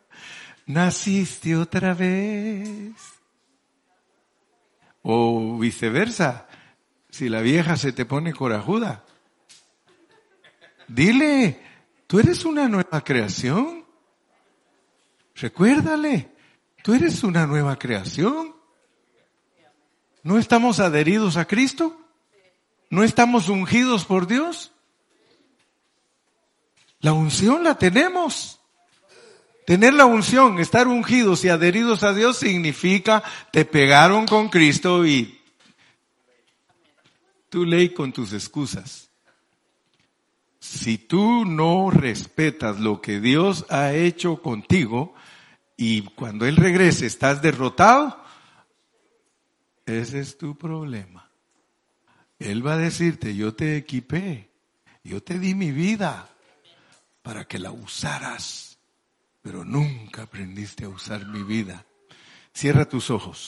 [0.67, 2.93] naciste otra vez.
[5.03, 6.48] O viceversa,
[7.19, 9.05] si la vieja se te pone corajuda,
[10.87, 11.61] dile,
[12.07, 13.85] tú eres una nueva creación.
[15.35, 16.31] Recuérdale,
[16.85, 18.55] tú eres una nueva creación.
[20.23, 22.01] ¿No estamos adheridos a Cristo?
[22.89, 24.71] ¿No estamos ungidos por Dios?
[27.01, 28.61] La unción la tenemos.
[29.67, 35.38] Tener la unción, estar ungidos y adheridos a Dios significa te pegaron con Cristo y
[37.49, 39.11] tú ley con tus excusas.
[40.61, 45.15] Si tú no respetas lo que Dios ha hecho contigo
[45.77, 48.23] y cuando Él regrese estás derrotado,
[49.87, 51.31] ese es tu problema.
[52.39, 54.51] Él va a decirte, yo te equipé,
[55.03, 56.29] yo te di mi vida,
[57.23, 58.79] para que la usaras,
[59.43, 61.85] pero nunca aprendiste a usar mi vida.
[62.55, 63.37] Cierra tus ojos.